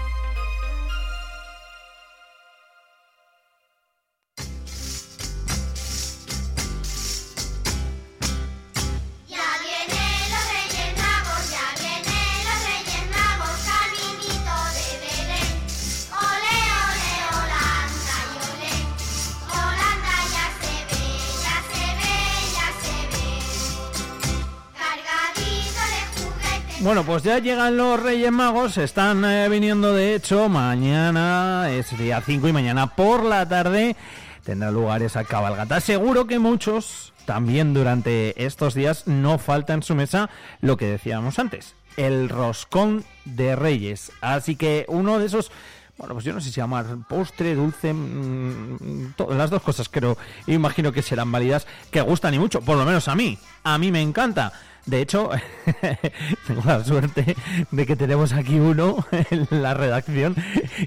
Bueno, 26.81 27.03
pues 27.03 27.21
ya 27.23 27.37
llegan 27.37 27.77
los 27.77 28.01
Reyes 28.01 28.31
Magos, 28.31 28.77
están 28.77 29.23
eh, 29.23 29.47
viniendo 29.49 29.93
de 29.93 30.15
hecho, 30.15 30.49
mañana 30.49 31.69
es 31.69 31.95
día 31.97 32.21
5 32.25 32.47
y 32.47 32.53
mañana 32.53 32.95
por 32.95 33.23
la 33.23 33.47
tarde 33.47 33.95
tendrá 34.43 34.71
lugar 34.71 35.03
esa 35.03 35.23
cabalgata. 35.23 35.79
Seguro 35.79 36.25
que 36.25 36.39
muchos 36.39 37.13
también 37.25 37.75
durante 37.75 38.43
estos 38.43 38.73
días 38.73 39.05
no 39.05 39.37
falta 39.37 39.73
en 39.73 39.83
su 39.83 39.93
mesa 39.93 40.31
lo 40.61 40.75
que 40.75 40.87
decíamos 40.87 41.37
antes, 41.37 41.75
el 41.97 42.29
roscón 42.29 43.03
de 43.25 43.55
Reyes. 43.55 44.11
Así 44.21 44.55
que 44.55 44.85
uno 44.87 45.19
de 45.19 45.27
esos 45.27 45.51
bueno, 45.97 46.15
pues 46.15 46.25
yo 46.25 46.33
no 46.33 46.41
sé 46.41 46.49
si 46.49 46.59
llamar 46.59 46.87
postre, 47.07 47.53
dulce, 47.53 47.93
mm, 47.93 49.13
to- 49.15 49.31
las 49.35 49.51
dos 49.51 49.61
cosas 49.61 49.87
creo, 49.87 50.17
imagino 50.47 50.91
que 50.91 51.03
serán 51.03 51.31
válidas, 51.31 51.67
que 51.91 52.01
gustan 52.01 52.33
y 52.33 52.39
mucho, 52.39 52.59
por 52.61 52.75
lo 52.75 52.85
menos 52.85 53.07
a 53.07 53.13
mí, 53.13 53.37
a 53.63 53.77
mí 53.77 53.91
me 53.91 54.01
encanta. 54.01 54.51
De 54.85 54.99
hecho, 55.01 55.29
tengo 56.47 56.61
la 56.65 56.83
suerte 56.83 57.35
de 57.69 57.85
que 57.85 57.95
tenemos 57.95 58.33
aquí 58.33 58.59
uno 58.59 59.05
en 59.11 59.47
la 59.61 59.73
redacción 59.73 60.35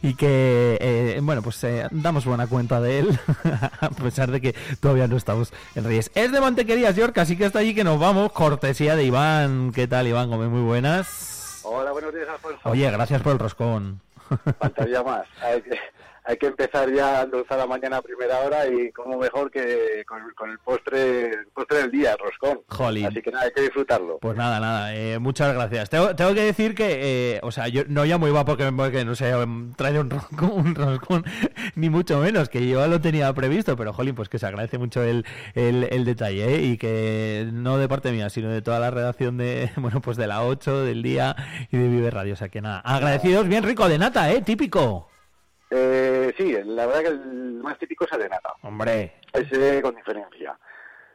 y 0.03 0.15
que, 0.15 0.79
eh, 0.81 1.21
bueno, 1.23 1.43
pues 1.43 1.63
eh, 1.65 1.87
damos 1.91 2.25
buena 2.25 2.47
cuenta 2.47 2.81
de 2.81 3.01
él, 3.01 3.19
a 3.81 3.91
pesar 3.91 4.31
de 4.31 4.41
que 4.41 4.55
todavía 4.81 5.07
no 5.07 5.17
estamos 5.17 5.53
en 5.75 5.85
Reyes. 5.85 6.11
Es 6.15 6.33
de 6.33 6.41
Mantequerías 6.41 6.97
York, 6.97 7.17
así 7.19 7.37
que 7.37 7.45
hasta 7.45 7.61
allí 7.61 7.75
que 7.75 7.85
nos 7.85 8.01
vamos. 8.01 8.33
Cortesía 8.33 8.97
de 8.97 9.05
Iván. 9.05 9.73
¿Qué 9.73 9.87
tal, 9.87 10.09
Iván? 10.09 10.29
Muy 10.29 10.63
buenas. 10.63 11.61
Hola, 11.63 11.93
buenos 11.93 12.13
días, 12.13 12.29
Alfonso. 12.29 12.61
Oye, 12.65 12.91
gracias 12.91 13.23
por 13.23 13.33
el 13.33 13.39
roscón. 13.39 14.01
Faltaría 14.59 15.03
más. 15.03 15.27
Hay 15.41 15.63
que, 15.63 15.79
hay 16.25 16.37
que 16.39 16.47
empezar 16.47 16.91
ya 16.93 17.21
a 17.21 17.23
endulzar 17.25 17.59
la 17.59 17.67
mañana 17.67 17.99
a 17.99 18.03
primera 18.03 18.41
hora 18.41 18.67
y 18.67 18.91
como 18.93 19.19
mejor 19.19 19.51
que 19.51 20.05
con, 20.07 20.21
con 20.35 20.51
el 20.51 20.59
postre 20.59 21.25
el 21.27 21.47
postre 21.49 21.79
del 21.79 21.91
día, 21.91 22.13
el 22.13 22.19
roscón. 22.19 22.61
Jolín. 22.69 23.07
Así 23.07 23.21
que 23.21 23.31
nada, 23.31 23.45
hay 23.45 23.53
que 23.53 23.63
disfrutarlo. 23.63 24.19
Pues 24.21 24.37
nada, 24.37 24.59
nada, 24.59 24.95
eh, 24.95 25.19
muchas 25.19 25.55
gracias. 25.55 25.91
Tengo, 25.91 26.17
tengo 26.17 26.33
que 26.33 26.43
decir 26.43 26.75
que, 26.75 27.35
eh, 27.37 27.41
o 27.43 27.51
sea, 27.51 27.69
yo 27.69 27.83
no 27.89 28.05
llamo 28.05 28.27
Iván 28.27 28.47
porque, 28.47 28.71
porque 28.73 29.05
no 29.05 29.15
sé, 29.15 29.31
em, 29.31 29.75
trae 29.75 29.99
un 29.99 30.09
roscón, 30.09 30.51
un 30.53 30.75
roscón, 30.75 31.25
ni 31.75 31.91
mucho 31.91 32.19
menos, 32.21 32.49
que 32.49 32.67
yo 32.67 32.87
lo 32.87 33.01
tenía 33.01 33.33
previsto, 33.35 33.77
pero 33.77 33.93
jolín, 33.93 34.15
pues 34.15 34.29
que 34.29 34.39
se 34.39 34.47
agradece 34.47 34.79
mucho 34.79 35.03
el, 35.03 35.27
el, 35.55 35.89
el 35.91 36.05
detalle, 36.05 36.55
¿eh? 36.55 36.63
y 36.63 36.79
que 36.79 37.49
no 37.53 37.77
de 37.77 37.89
parte 37.89 38.13
mía, 38.13 38.31
sino 38.31 38.49
de 38.49 38.63
toda 38.63 38.79
la 38.79 38.91
redacción 38.91 39.37
de, 39.37 39.71
bueno, 39.77 40.01
pues 40.01 40.17
de 40.17 40.27
la 40.27 40.43
8, 40.43 40.85
del 40.85 41.03
día 41.03 41.37
y 41.71 41.77
de 41.77 41.89
Vive 41.89 42.11
Radio, 42.11 42.33
o 42.33 42.37
sea 42.37 42.49
que 42.49 42.63
nada, 42.63 42.81
agradecidos, 42.81 43.47
bien 43.47 43.63
rico, 43.63 43.89
de 43.89 43.99
nata, 43.99 44.31
¿eh? 44.33 44.41
Típico. 44.41 45.13
Eh, 45.77 46.33
sí, 46.37 46.53
la 46.65 46.87
verdad 46.87 47.01
que 47.01 47.09
el 47.09 47.55
más 47.61 47.77
típico 47.79 48.05
es 48.05 48.13
el 48.13 48.21
de 48.21 48.29
nata. 48.29 48.55
Hombre, 48.63 49.17
Ese 49.33 49.83
con 49.83 49.97
diferencia. 49.97 50.57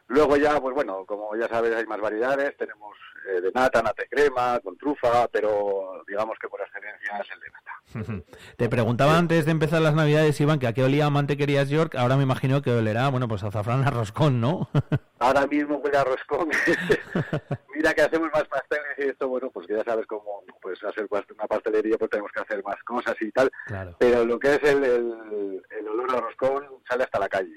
Luego 0.07 0.35
ya, 0.35 0.59
pues 0.59 0.75
bueno, 0.75 1.05
como 1.05 1.33
ya 1.37 1.47
sabes, 1.47 1.73
hay 1.73 1.85
más 1.85 2.01
variedades. 2.01 2.57
Tenemos 2.57 2.97
eh, 3.29 3.39
de 3.39 3.51
nata, 3.53 3.81
nata 3.81 4.03
y 4.03 4.09
crema, 4.09 4.59
con 4.59 4.77
trufa, 4.77 5.29
pero 5.29 6.03
digamos 6.05 6.37
que 6.39 6.49
por 6.49 6.59
excelencia 6.59 7.19
es 7.19 7.31
el 7.31 7.39
de 7.39 7.49
nata. 7.51 7.68
te 8.57 8.69
preguntaba 8.69 9.17
antes 9.17 9.45
de 9.45 9.51
empezar 9.51 9.81
las 9.81 9.93
navidades, 9.95 10.39
Iván, 10.41 10.59
que 10.59 10.67
a 10.67 10.73
qué 10.73 10.83
olía 10.83 11.09
mantequerías 11.09 11.69
York, 11.69 11.95
ahora 11.95 12.17
me 12.17 12.23
imagino 12.23 12.61
que 12.61 12.71
olerá, 12.71 13.09
bueno, 13.09 13.27
pues 13.27 13.43
azafrán 13.43 13.83
a 13.87 13.89
roscón, 13.91 14.39
¿no? 14.41 14.69
Ahora 15.21 15.45
mismo 15.47 15.75
huele 15.77 15.97
a 15.97 16.03
roscón. 16.05 16.47
Mira 17.75 17.93
que 17.93 18.01
hacemos 18.03 18.29
más 18.33 18.45
pasteles 18.45 18.85
y 18.99 19.01
esto, 19.09 19.27
bueno, 19.27 19.49
pues 19.51 19.67
que 19.67 19.75
ya 19.75 19.83
sabes 19.83 20.05
cómo 20.07 20.43
pues 20.61 20.81
hacer 20.83 21.07
una 21.11 21.45
pastelería, 21.47 21.97
pues 21.97 22.09
tenemos 22.09 22.31
que 22.31 22.39
hacer 22.41 22.63
más 22.63 22.81
cosas 22.85 23.15
y 23.21 23.29
tal. 23.31 23.51
Claro. 23.67 23.95
Pero 23.99 24.23
lo 24.25 24.39
que 24.39 24.53
es 24.55 24.63
el, 24.63 24.81
el, 24.83 25.61
el 25.77 25.87
olor 25.89 26.15
a 26.15 26.21
roscón 26.21 26.63
sale 26.89 27.03
hasta 27.03 27.19
la 27.19 27.27
calle. 27.29 27.51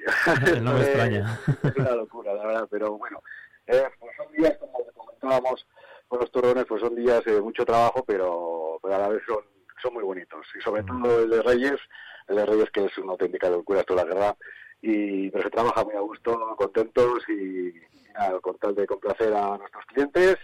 No 0.61 0.73
me 0.75 0.81
es- 0.81 0.87
extraña. 0.89 1.39
Es 1.63 1.77
una 1.77 1.93
locura, 1.95 2.35
la 2.35 2.45
verdad, 2.47 2.69
pero 2.71 2.99
bueno. 2.99 3.23
eh, 3.67 3.85
pues 4.01 4.13
son 4.17 4.33
días, 4.33 4.57
como 4.59 4.73
comentábamos 4.95 5.67
con 6.09 6.19
los 6.21 6.31
turrones, 6.33 6.65
pues 6.67 6.81
son 6.83 6.95
días 6.97 7.25
de 7.25 7.41
mucho 7.41 7.65
trabajo, 7.65 8.05
pero, 8.05 8.79
pero 8.83 8.95
a 8.97 8.99
la 8.99 9.09
vez 9.09 9.23
son, 9.27 9.39
son 9.83 9.95
muy 9.95 10.05
bonitos. 10.05 10.47
Y 10.59 10.63
sobre 10.63 10.85
todo 10.85 11.23
el 11.23 11.31
de 11.31 11.43
Reyes, 11.43 11.81
el 12.29 12.37
de 12.37 12.47
Reyes 12.47 12.71
que 12.71 12.85
es 12.85 12.99
una 12.99 13.13
auténtica 13.13 13.51
locura 13.51 13.83
toda 13.83 14.05
la 14.05 14.13
guerra. 14.13 14.37
Y, 14.81 15.31
pero 15.31 15.45
se 15.45 15.51
trabaja 15.51 15.85
muy 15.85 15.95
a 15.95 16.01
gusto, 16.01 16.57
contentos 16.57 17.23
y, 17.29 17.69
y 17.69 18.13
nada, 18.15 18.41
con 18.41 18.57
tal 18.59 18.75
de 18.75 18.87
complacer 18.87 19.33
a 19.35 19.57
nuestros 19.59 19.85
clientes 19.87 20.39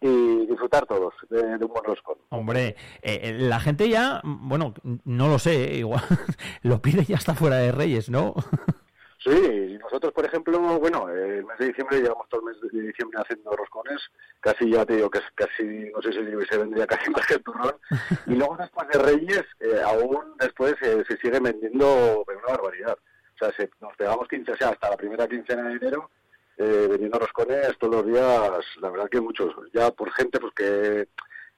y 0.00 0.46
disfrutar 0.46 0.86
todos 0.86 1.14
de, 1.28 1.58
de 1.58 1.64
un 1.64 1.72
buen 1.72 1.84
roscón. 1.84 2.16
Hombre, 2.28 2.76
eh, 3.02 3.20
eh, 3.22 3.36
la 3.38 3.58
gente 3.58 3.88
ya, 3.88 4.20
mm, 4.22 4.48
bueno, 4.48 4.74
no 5.04 5.28
lo 5.28 5.38
sé, 5.38 5.74
igual 5.74 6.02
lo 6.62 6.80
pide 6.80 7.04
ya 7.04 7.16
hasta 7.16 7.34
fuera 7.34 7.56
de 7.56 7.72
Reyes, 7.72 8.08
¿no? 8.08 8.34
Sí, 9.18 9.76
nosotros, 9.82 10.12
por 10.12 10.24
ejemplo, 10.24 10.58
bueno, 10.78 11.08
el 11.08 11.44
mes 11.44 11.58
de 11.58 11.66
diciembre 11.68 12.00
llevamos 12.00 12.28
todo 12.28 12.40
el 12.40 12.46
mes 12.54 12.72
de 12.72 12.82
diciembre 12.82 13.20
haciendo 13.20 13.50
roscones, 13.56 14.00
casi 14.40 14.70
ya 14.70 14.86
te 14.86 14.94
digo 14.94 15.10
que 15.10 15.18
casi, 15.34 15.90
no 15.90 16.00
sé 16.00 16.12
si 16.12 16.46
se 16.48 16.56
vendría 16.58 16.86
casi 16.86 17.10
más 17.10 17.26
que 17.26 17.34
el 17.34 17.42
turrón, 17.42 17.74
y 18.26 18.34
luego 18.36 18.56
después 18.56 18.86
de 18.88 18.98
Reyes, 19.00 19.44
eh, 19.58 19.80
aún 19.84 20.36
después 20.38 20.74
eh, 20.82 21.04
se 21.08 21.16
sigue 21.16 21.40
vendiendo 21.40 22.24
una 22.26 22.46
barbaridad. 22.56 22.96
O 23.34 23.38
sea, 23.38 23.52
se- 23.56 23.70
nos 23.80 23.94
pegamos 23.96 24.28
15, 24.28 24.52
o 24.52 24.56
sea, 24.56 24.68
hasta 24.70 24.90
la 24.90 24.96
primera 24.96 25.26
quincena 25.26 25.68
de 25.68 25.74
enero, 25.76 26.10
eh, 26.56 26.86
vendiendo 26.88 27.18
roscones 27.18 27.76
todos 27.78 27.96
los 27.96 28.06
días, 28.06 28.64
la 28.80 28.90
verdad 28.90 29.08
que 29.08 29.20
muchos, 29.20 29.52
ya 29.72 29.90
por 29.90 30.12
gente 30.12 30.38
pues 30.38 30.52
que 30.54 31.08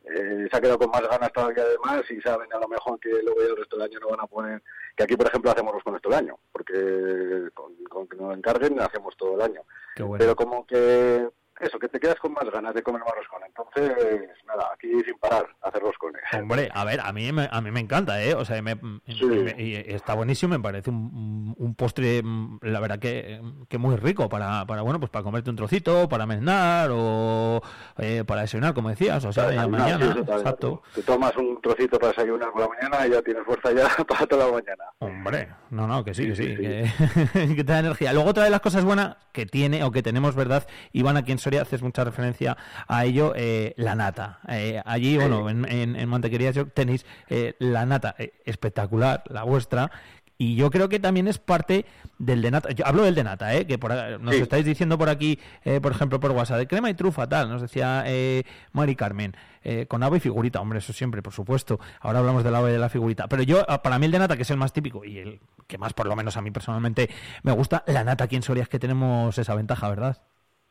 eh, 0.05 0.49
se 0.51 0.57
ha 0.57 0.61
quedado 0.61 0.79
con 0.79 0.91
más 0.91 1.07
ganas 1.09 1.31
todavía 1.33 1.65
de 1.65 1.77
más 1.85 2.11
y 2.11 2.21
saben 2.23 2.51
a 2.55 2.59
lo 2.59 2.69
mejor 2.69 2.99
que 3.01 3.11
luego 3.23 3.41
ya 3.43 3.49
el 3.49 3.57
resto 3.59 3.77
del 3.77 3.85
año 3.87 4.01
no 4.01 4.09
van 4.09 4.21
a 4.21 4.27
poner, 4.27 4.63
que 4.97 5.03
aquí 5.05 5.17
por 5.17 5.27
ejemplo 5.27 5.51
hacemos 5.51 5.73
roscones 5.73 6.03
todo 6.03 6.13
el 6.13 6.19
año, 6.19 6.39
porque 6.53 7.49
con, 7.55 7.75
con 7.89 8.07
que 8.09 8.17
nos 8.17 8.29
lo 8.29 8.35
encarguen 8.35 8.81
hacemos 8.81 9.17
todo 9.17 9.35
el 9.35 9.43
año. 9.43 9.63
Bueno. 9.99 10.17
Pero 10.19 10.37
como 10.37 10.67
que 10.67 11.29
eso, 11.61 11.79
que 11.79 11.89
te 11.89 11.99
quedas 12.01 12.17
con 12.17 12.33
más 12.33 12.45
ganas 12.51 12.75
de 12.75 12.83
comer 12.83 13.03
más 13.03 13.15
roscón. 13.15 13.43
Entonces, 13.47 14.29
nada, 14.47 14.71
aquí 14.75 14.89
sin 15.05 15.19
parar, 15.19 15.47
hacer 15.63 15.83
roscones. 15.83 16.23
Hombre, 16.33 16.69
a 16.73 16.85
ver, 16.85 17.01
a 17.01 17.13
mí 17.13 17.31
me, 17.33 17.49
a 17.51 17.61
mí 17.61 17.71
me 17.71 17.81
encanta, 17.81 18.23
¿eh? 18.23 18.35
O 18.35 18.45
sea, 18.45 18.61
me- 18.63 18.77
Sí. 19.07 19.25
me- 19.27 19.55
y 19.63 19.75
está 19.75 20.15
buenísimo, 20.15 20.55
me 20.57 20.61
parece 20.63 20.91
un, 20.91 21.55
un 21.57 21.75
postre, 21.75 22.23
mm, 22.23 22.59
la 22.63 22.81
verdad 22.81 22.99
que, 22.99 23.41
que 23.69 23.79
muy 23.79 23.97
rico 23.97 24.29
para, 24.29 24.65
para, 24.67 24.83
bueno, 24.83 24.99
pues 25.01 25.11
para 25.11 25.23
comerte 25.23 25.51
un 25.51 25.57
trocito, 25.57 26.09
para 26.09 26.27
merendar 26.27 26.91
o 26.93 27.61
eh, 27.99 28.25
para 28.27 28.43
desayunar, 28.43 28.75
como 28.75 28.89
decías, 28.91 29.25
o 29.25 29.33
sea, 29.33 29.49
de 29.49 29.67
mañana, 29.69 30.13
sí, 30.15 30.19
exacto. 30.21 30.83
Te 30.95 31.03
tomas 31.03 31.37
un 31.37 31.61
trocito 31.61 31.99
para 31.99 32.13
desayunar 32.13 32.51
por 32.53 32.63
la 32.63 32.69
mañana 32.69 33.07
y 33.07 33.11
ya 33.11 33.23
tienes 33.23 33.45
fuerza 33.45 33.73
ya 33.73 33.89
para 34.09 34.27
toda 34.27 34.47
la 34.47 34.53
mañana. 34.53 34.85
Hombre, 34.99 35.49
no, 35.71 35.87
no, 35.87 36.05
que 36.05 36.15
sí, 36.15 36.27
que 36.29 36.37
sí, 36.37 36.41
Sí, 36.41 36.57
sí, 36.57 36.63
Que, 36.63 37.55
que 37.57 37.65
te 37.65 37.73
da 37.73 37.79
energía. 37.81 38.13
Luego 38.13 38.31
otra 38.31 38.45
de 38.45 38.51
las 38.51 38.61
cosas 38.61 38.85
buenas 38.85 39.17
que 39.33 39.47
tiene 39.47 39.85
o 39.85 39.91
que 39.93 40.03
tenemos, 40.03 40.35
¿verdad? 40.35 40.67
Iván, 40.93 41.17
aquí 41.17 41.33
en 41.33 41.39
Haces 41.59 41.83
mucha 41.83 42.05
referencia 42.05 42.57
a 42.87 43.05
ello, 43.05 43.33
eh, 43.35 43.75
la 43.77 43.95
nata. 43.95 44.39
Eh, 44.49 44.81
allí, 44.85 45.17
bueno, 45.17 45.49
en, 45.51 45.71
en, 45.71 45.97
en 45.97 46.09
Mantequerías 46.09 46.55
York 46.55 46.73
tenéis 46.75 47.05
eh, 47.29 47.55
la 47.59 47.85
nata 47.87 48.15
eh, 48.19 48.33
espectacular, 48.45 49.23
la 49.29 49.43
vuestra. 49.43 49.91
Y 50.39 50.55
yo 50.55 50.71
creo 50.71 50.89
que 50.89 50.99
también 50.99 51.29
es 51.29 51.37
parte 51.39 51.85
del 52.19 52.41
de 52.41 52.51
nata. 52.51 52.71
Yo 52.71 52.87
hablo 52.87 53.03
del 53.03 53.15
de 53.15 53.25
nata, 53.25 53.55
¿eh? 53.55 53.67
que 53.67 53.77
por, 53.77 53.93
nos 54.21 54.35
Sí. 54.35 54.41
estáis 54.41 54.65
diciendo 54.65 54.97
por 54.97 55.11
aquí, 55.11 55.39
eh, 55.65 55.83
por 55.83 55.93
ejemplo, 55.93 56.19
por 56.19 56.31
WhatsApp, 56.31 56.57
de 56.57 56.67
crema 56.67 56.89
y 56.89 56.95
trufa, 56.95 57.29
tal. 57.29 57.51
Nos 57.51 57.61
decía 57.61 58.05
eh, 58.07 58.45
Mari 58.73 58.97
Carmen, 58.97 59.37
eh, 59.63 59.85
con 59.87 60.03
ave 60.03 60.17
y 60.17 60.21
figurita. 60.21 60.59
Hombre, 60.63 60.79
eso 60.79 60.95
siempre, 60.95 61.21
por 61.21 61.35
supuesto. 61.35 61.79
Ahora 62.01 62.21
hablamos 62.21 62.43
del 62.43 62.55
ave 62.55 62.71
y 62.71 62.73
de 62.73 62.79
la 62.79 62.89
figurita. 62.89 63.29
Pero 63.29 63.43
yo, 63.43 63.67
ah, 63.69 63.83
para 63.83 63.99
mí, 63.99 64.07
el 64.07 64.13
de 64.13 64.19
nata, 64.19 64.35
que 64.35 64.43
es 64.45 64.51
el 64.51 64.57
más 64.57 64.73
típico 64.73 65.05
y 65.05 65.19
el 65.19 65.41
que 65.67 65.77
más, 65.77 65.93
por 65.93 66.07
lo 66.07 66.17
menos 66.17 66.39
a 66.39 66.41
mí 66.41 66.51
personalmente, 66.51 67.11
me 67.43 67.53
gusta, 67.53 67.85
la 67.87 68.03
nata 68.03 68.25
aquí 68.25 68.37
en 68.37 68.43
Soria 68.43 68.63
es 68.63 68.69
que 68.71 68.79
tenemos 68.79 69.37
esa 69.37 69.55
ventaja, 69.55 69.91
¿verdad? 69.91 70.23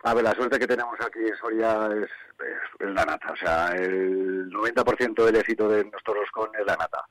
A 0.04 0.14
ver, 0.14 0.24
la 0.24 0.34
suerte 0.34 0.58
que 0.60 0.68
tenemos 0.68 0.96
aquí 1.02 1.20
en 1.20 1.36
Soria 1.38 1.90
es, 2.02 2.10
la 2.80 3.04
nata. 3.06 3.32
O 3.34 3.36
sea, 3.36 3.68
el 3.76 4.50
90% 4.50 5.26
del 5.26 5.36
éxito 5.36 5.68
de 5.68 5.84
nuestro 5.86 6.14
roscón 6.14 6.50
es 6.58 6.66
la 6.66 6.76
nata. 6.78 7.04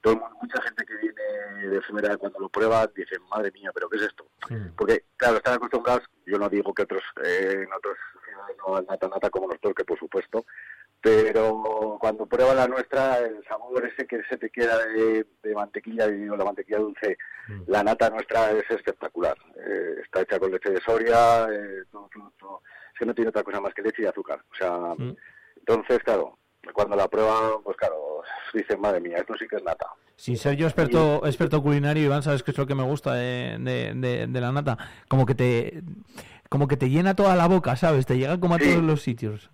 Todo 0.00 0.14
el 0.14 0.18
mundo- 0.20 0.36
mucha 0.42 0.60
gente 0.62 0.84
que 0.84 0.96
viene 0.96 1.68
de 1.68 1.80
primera 1.82 2.16
cuando 2.16 2.40
lo 2.40 2.48
prueba 2.48 2.84
dice, 2.88 3.16
madre 3.30 3.52
mía, 3.52 3.70
¿pero 3.72 3.88
qué 3.88 3.98
es 3.98 4.02
esto? 4.02 4.26
Porque, 4.76 5.04
claro, 5.16 5.36
están 5.36 5.54
acostumbrados, 5.54 6.02
yo 6.26 6.38
no 6.38 6.48
digo 6.48 6.74
que 6.74 6.82
otros 6.82 7.02
eh, 7.24 7.62
en 7.64 7.72
otros 7.72 7.96
ciudades 8.26 8.56
no 8.58 8.74
hagan 8.74 8.86
nata 8.90 9.08
nata 9.08 9.30
como 9.30 9.46
nosotros, 9.46 9.74
que 9.76 9.84
por 9.84 9.98
supuesto, 10.00 10.44
pero 11.02 11.98
cuando 12.00 12.26
prueba 12.26 12.54
la 12.54 12.68
nuestra, 12.68 13.18
el 13.18 13.42
sabor 13.48 13.84
ese 13.84 14.06
que 14.06 14.22
se 14.30 14.38
te 14.38 14.50
queda 14.50 14.78
de, 14.86 15.26
de 15.42 15.54
mantequilla 15.54 16.08
y 16.08 16.28
o 16.28 16.36
la 16.36 16.44
mantequilla 16.44 16.78
dulce, 16.78 17.18
la 17.66 17.82
nata 17.82 18.08
nuestra 18.08 18.52
es 18.52 18.70
espectacular. 18.70 19.36
Eh, 19.56 19.96
está 20.04 20.20
hecha 20.22 20.38
con 20.38 20.52
leche 20.52 20.70
de 20.70 20.80
Soria, 20.80 21.46
eh, 21.52 21.82
todo, 21.90 22.08
todo, 22.14 22.32
todo. 22.38 22.62
Es 22.92 22.98
que 23.00 23.06
no 23.06 23.14
tiene 23.14 23.30
otra 23.30 23.42
cosa 23.42 23.60
más 23.60 23.74
que 23.74 23.82
leche 23.82 24.02
y 24.02 24.06
azúcar. 24.06 24.42
O 24.52 24.54
sea, 24.54 24.70
Mm. 24.96 25.16
entonces, 25.58 25.98
claro, 26.04 26.38
cuando 26.72 26.94
la 26.94 27.08
prueban, 27.08 27.62
pues 27.64 27.76
claro, 27.76 28.22
dicen, 28.54 28.80
madre 28.80 29.00
mía, 29.00 29.16
esto 29.18 29.34
sí 29.36 29.46
que 29.48 29.56
es 29.56 29.64
nata. 29.64 29.86
Sin 30.14 30.36
ser 30.36 30.54
yo 30.54 30.66
experto, 30.68 31.26
experto 31.26 31.60
culinario, 31.62 32.04
Iván, 32.04 32.22
sabes 32.22 32.44
que 32.44 32.52
es 32.52 32.58
lo 32.58 32.66
que 32.66 32.76
me 32.76 32.84
gusta 32.84 33.14
de, 33.14 33.56
de- 33.58 33.92
de- 33.96 34.26
de 34.28 34.40
la 34.40 34.52
nata. 34.52 34.78
Como 35.08 35.26
que 35.26 35.34
te 35.34 35.82
como 36.48 36.68
que 36.68 36.76
te 36.76 36.90
llena 36.90 37.16
toda 37.16 37.34
la 37.34 37.48
boca, 37.48 37.76
¿sabes? 37.76 38.04
Te 38.04 38.18
llega 38.18 38.38
como 38.38 38.54
a 38.54 38.58
Sí. 38.58 38.64
todos 38.68 38.82
los 38.84 39.00
sitios. 39.00 39.50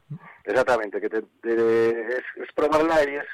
Exactamente, 0.52 0.98
que 1.00 1.10
te, 1.10 1.22
te- 1.42 2.08
es, 2.08 2.24
es 2.36 2.52
probarla 2.54 3.04
y 3.04 3.16
es, 3.16 3.24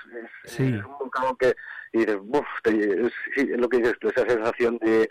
es, 0.45 0.51
Sí. 0.53 0.75
es 0.77 0.85
un 0.85 0.99
bocado 0.99 1.37
que 1.37 1.55
y 1.93 1.99
dices, 2.01 2.19
es, 2.65 3.13
sí, 3.37 3.47
lo 3.57 3.69
que 3.69 3.79
dices, 3.79 3.95
tú, 4.01 4.09
esa 4.09 4.27
sensación 4.29 4.79
de, 4.79 5.09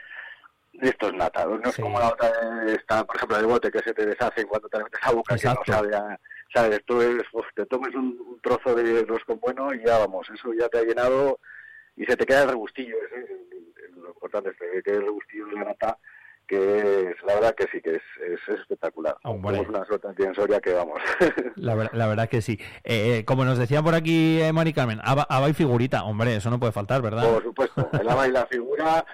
de 0.74 0.90
esto 0.90 1.08
es 1.08 1.14
nata, 1.14 1.46
no 1.46 1.62
es 1.64 1.78
como 1.78 1.98
la 2.00 2.10
otra, 2.10 2.30
está, 2.68 3.06
por 3.06 3.16
ejemplo, 3.16 3.38
el 3.38 3.46
bote 3.46 3.72
que 3.72 3.80
se 3.80 3.94
te 3.94 4.06
deshace 4.06 4.42
en 4.42 4.48
cuanto 4.48 4.68
te 4.68 4.80
metes 4.84 5.00
a 5.02 5.12
boca, 5.12 5.36
Exacto. 5.36 5.62
que 5.64 5.72
no 5.72 5.78
sabe 5.78 5.96
a- 5.96 6.20
sabes, 6.54 6.82
tú 6.86 7.02
es, 7.02 7.24
uf, 7.32 7.46
te 7.56 7.66
tomes 7.68 7.96
un, 7.96 8.20
un 8.28 8.40
trozo 8.42 8.76
de 8.76 9.04
roscón 9.06 9.40
bueno 9.40 9.74
y 9.74 9.82
ya 9.86 10.00
vamos, 10.00 10.30
eso 10.30 10.54
ya 10.54 10.68
te 10.68 10.80
ha 10.80 10.84
llenado 10.84 11.40
y 11.96 12.04
se 12.06 12.18
te 12.18 12.26
queda 12.26 12.44
el 12.44 12.50
regustillo, 12.50 12.98
ese 13.08 13.24
es 13.24 13.30
el- 13.30 13.74
el- 13.96 14.02
lo 14.02 14.10
importante, 14.10 14.50
es 14.50 14.84
que 14.84 14.92
el 14.92 15.04
regustillo 15.04 15.46
de 15.48 15.54
la 15.54 15.64
nata 15.64 15.98
que 16.48 17.10
es, 17.10 17.24
la 17.26 17.36
verdad 17.36 17.56
que 17.56 17.68
sí, 17.72 17.82
que 17.82 17.96
es, 17.96 18.02
es 18.28 18.60
espectacular. 18.60 19.16
Hombre. 19.24 19.54
Tenemos 19.58 19.76
una 19.76 19.86
suerte 19.86 20.08
aquí 20.10 20.24
en 20.24 20.36
Soria 20.36 20.60
que 20.60 20.74
vamos. 20.74 21.00
La, 21.56 21.76
ver- 21.76 21.90
la 21.94 22.08
verdad 22.08 22.28
que 22.30 22.42
sí. 22.42 22.60
Eh, 22.84 23.18
eh, 23.20 23.26
como 23.26 23.46
nos 23.46 23.58
decía 23.58 23.82
por 23.82 23.96
aquí 23.96 24.42
eh, 24.42 24.52
Mari 24.54 24.74
Carmen, 24.74 25.00
Aba, 25.04 25.26
Aba 25.30 25.50
y 25.50 25.54
figurita. 25.54 26.04
Hombre, 26.04 26.36
eso 26.36 26.50
no 26.50 26.60
puede 26.60 26.72
faltar, 26.74 27.02
¿verdad? 27.02 27.32
Por 27.32 27.44
supuesto, 27.44 27.90
el 28.00 28.10
ama 28.10 28.28
y 28.28 28.32
la 28.32 28.46
figura. 28.48 29.06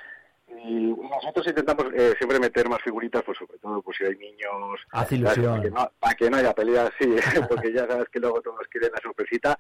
Y 0.66 0.94
nosotros 0.94 1.48
intentamos 1.48 1.86
eh, 1.94 2.16
siempre 2.18 2.40
meter 2.40 2.68
más 2.68 2.82
figuritas, 2.84 3.24
pues 3.24 3.38
sobre 3.38 3.58
todo 3.60 3.82
pues 3.82 3.96
si 3.98 4.04
hay 4.04 4.16
niños. 4.18 4.80
Hace 4.92 5.16
ilusión. 5.16 5.46
Para 5.46 5.62
que, 5.62 5.70
no, 5.72 5.92
para 6.00 6.16
que 6.16 6.30
no 6.30 6.38
haya 6.38 6.54
peleas, 6.54 6.92
sí, 7.00 7.08
porque 7.50 7.72
ya 7.72 7.88
sabes 7.88 8.10
que 8.10 8.20
luego 8.20 8.42
todos 8.42 8.68
quieren 8.70 8.92
la 8.94 9.02
sorpresita. 9.02 9.58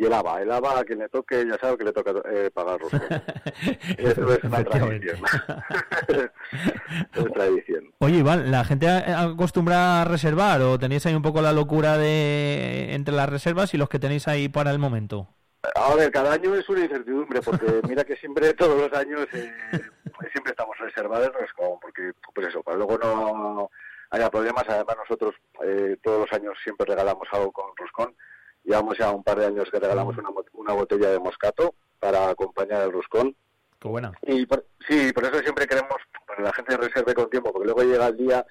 Y 0.00 0.06
el 0.06 0.14
ABA, 0.14 0.40
el 0.40 0.50
ABA 0.50 0.80
a 0.80 0.84
quien 0.84 0.98
le 0.98 1.10
toque, 1.10 1.44
ya 1.46 1.58
sabe 1.58 1.76
que 1.76 1.84
le 1.84 1.92
toca 1.92 2.14
eh, 2.32 2.50
pagar 2.54 2.80
roscón. 2.80 3.02
Eso 3.98 4.32
es 4.32 4.44
una 4.44 4.64
tradición. 4.64 5.18
es 7.14 7.32
tradición. 7.34 7.92
Oye, 7.98 8.16
Iván, 8.16 8.50
¿la 8.50 8.64
gente 8.64 8.88
acostumbra 8.88 10.00
a 10.00 10.04
reservar 10.06 10.62
o 10.62 10.78
tenéis 10.78 11.04
ahí 11.04 11.14
un 11.14 11.20
poco 11.20 11.42
la 11.42 11.52
locura 11.52 11.98
de 11.98 12.94
entre 12.94 13.14
las 13.14 13.28
reservas 13.28 13.74
y 13.74 13.76
los 13.76 13.90
que 13.90 13.98
tenéis 13.98 14.26
ahí 14.26 14.48
para 14.48 14.70
el 14.70 14.78
momento? 14.78 15.28
A 15.74 15.94
ver, 15.94 16.10
cada 16.10 16.32
año 16.32 16.54
es 16.54 16.66
una 16.70 16.80
incertidumbre, 16.80 17.42
porque 17.42 17.66
mira 17.86 18.02
que 18.02 18.16
siempre, 18.16 18.54
todos 18.54 18.80
los 18.80 18.98
años, 18.98 19.26
eh, 19.34 19.52
siempre 20.32 20.52
estamos 20.52 20.78
reservados 20.78 21.26
el 21.26 21.34
roscón, 21.34 21.78
porque, 21.78 22.12
pues 22.34 22.48
eso, 22.48 22.62
para 22.62 22.78
luego 22.78 22.96
no 22.96 23.70
haya 24.08 24.30
problemas. 24.30 24.64
Además, 24.66 24.96
nosotros 24.96 25.34
eh, 25.62 25.98
todos 26.02 26.20
los 26.20 26.32
años 26.32 26.56
siempre 26.64 26.86
regalamos 26.86 27.28
algo 27.32 27.52
con 27.52 27.76
roscón. 27.76 28.14
Llevamos 28.64 28.96
ya 28.98 29.10
un 29.10 29.22
par 29.24 29.38
de 29.38 29.46
años 29.46 29.70
que 29.70 29.80
regalamos 29.80 30.16
una, 30.18 30.30
mo- 30.30 30.44
una 30.54 30.72
botella 30.74 31.10
de 31.10 31.18
moscato 31.18 31.74
para 31.98 32.28
acompañar 32.30 32.82
el 32.82 32.92
roscón. 32.92 33.34
Qué 33.80 33.88
buena. 33.88 34.12
Y 34.22 34.44
por- 34.46 34.66
sí, 34.88 35.12
por 35.12 35.24
eso 35.24 35.38
siempre 35.40 35.66
queremos 35.66 35.96
que 36.36 36.42
la 36.42 36.52
gente 36.52 36.76
reserve 36.76 37.14
con 37.14 37.30
tiempo, 37.30 37.52
porque 37.52 37.66
luego 37.66 37.82
llega 37.82 38.06
el 38.08 38.16
día 38.16 38.46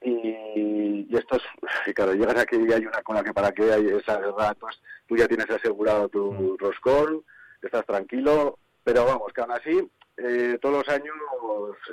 y, 0.00 1.06
y 1.08 1.16
esto 1.16 1.36
es, 1.36 1.42
y 1.86 1.94
claro, 1.94 2.12
llegas 2.14 2.36
aquí 2.36 2.56
y 2.56 2.72
hay 2.72 2.84
una 2.86 3.02
cola 3.02 3.22
que 3.22 3.32
para 3.32 3.52
qué 3.52 3.72
hay 3.72 3.86
esa 3.88 4.18
guerra, 4.18 4.48
entonces 4.48 4.80
tú 5.06 5.16
ya 5.16 5.26
tienes 5.28 5.48
asegurado 5.50 6.08
tu 6.08 6.56
roscón, 6.58 7.24
estás 7.62 7.86
tranquilo, 7.86 8.58
pero 8.82 9.04
vamos, 9.06 9.32
que 9.32 9.40
aún 9.40 9.52
así, 9.52 9.90
eh, 10.18 10.58
todos 10.60 10.86
los 10.86 10.88
años 10.94 11.14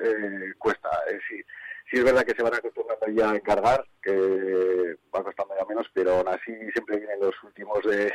eh, 0.03 0.53
cuesta. 0.57 0.89
Eh, 1.09 1.19
sí, 1.29 1.41
sí 1.89 1.97
es 1.97 2.03
verdad 2.03 2.23
que 2.23 2.35
se 2.35 2.43
van 2.43 2.53
acostumbrando 2.53 3.07
ya 3.07 3.31
a 3.31 3.35
encargar, 3.35 3.85
que 4.01 4.97
va 5.15 5.23
costando 5.23 5.55
ya 5.57 5.65
menos, 5.65 5.87
pero 5.93 6.17
aún 6.17 6.27
así 6.27 6.53
siempre 6.73 6.97
vienen 6.97 7.19
los 7.19 7.35
últimos 7.43 7.83
de, 7.83 8.11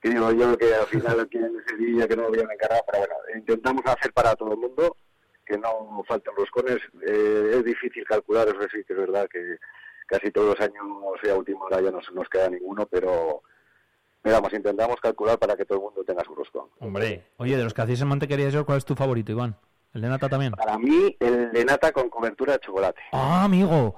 que 0.00 0.10
digo 0.10 0.32
yo 0.32 0.56
que 0.56 0.74
al 0.74 0.86
final 0.86 1.28
quieren 1.30 1.52
ese 1.66 1.76
día 1.76 2.08
que 2.08 2.16
no 2.16 2.28
lo 2.28 2.32
a 2.32 2.52
encargar, 2.52 2.82
pero 2.86 2.98
bueno, 2.98 3.14
intentamos 3.36 3.82
hacer 3.86 4.12
para 4.12 4.34
todo 4.34 4.52
el 4.52 4.58
mundo 4.58 4.96
que 5.44 5.58
no 5.58 6.04
falten 6.06 6.34
roscones. 6.36 6.78
Eh, 7.06 7.50
es 7.54 7.64
difícil 7.64 8.04
calcular, 8.04 8.48
eso 8.48 8.60
sí 8.72 8.84
que 8.84 8.92
es 8.92 8.98
verdad 8.98 9.28
que 9.28 9.56
casi 10.06 10.30
todos 10.30 10.58
los 10.58 10.60
años 10.60 10.84
a 11.28 11.34
última 11.34 11.64
hora 11.64 11.80
ya 11.80 11.90
no 11.90 12.02
se 12.02 12.12
nos 12.12 12.28
queda 12.28 12.48
ninguno, 12.48 12.86
pero 12.86 13.42
vamos, 14.22 14.52
intentamos 14.52 15.00
calcular 15.00 15.38
para 15.38 15.56
que 15.56 15.64
todo 15.64 15.78
el 15.78 15.84
mundo 15.84 16.04
tenga 16.04 16.24
su 16.24 16.34
roscón. 16.34 16.68
Hombre, 16.78 17.24
oye, 17.36 17.56
de 17.56 17.64
los 17.64 17.74
que 17.74 17.82
hacéis 17.82 18.00
en 18.02 18.08
mantequería 18.08 18.64
¿cuál 18.64 18.78
es 18.78 18.84
tu 18.84 18.94
favorito, 18.94 19.32
Iván? 19.32 19.56
¿El 19.92 20.02
de 20.02 20.08
nata 20.08 20.28
también? 20.28 20.52
Para 20.52 20.78
mí, 20.78 21.16
el 21.18 21.50
de 21.52 21.64
nata 21.64 21.92
con 21.92 22.08
cobertura 22.08 22.54
de 22.54 22.60
chocolate. 22.60 23.00
Ah, 23.12 23.44
amigo. 23.44 23.96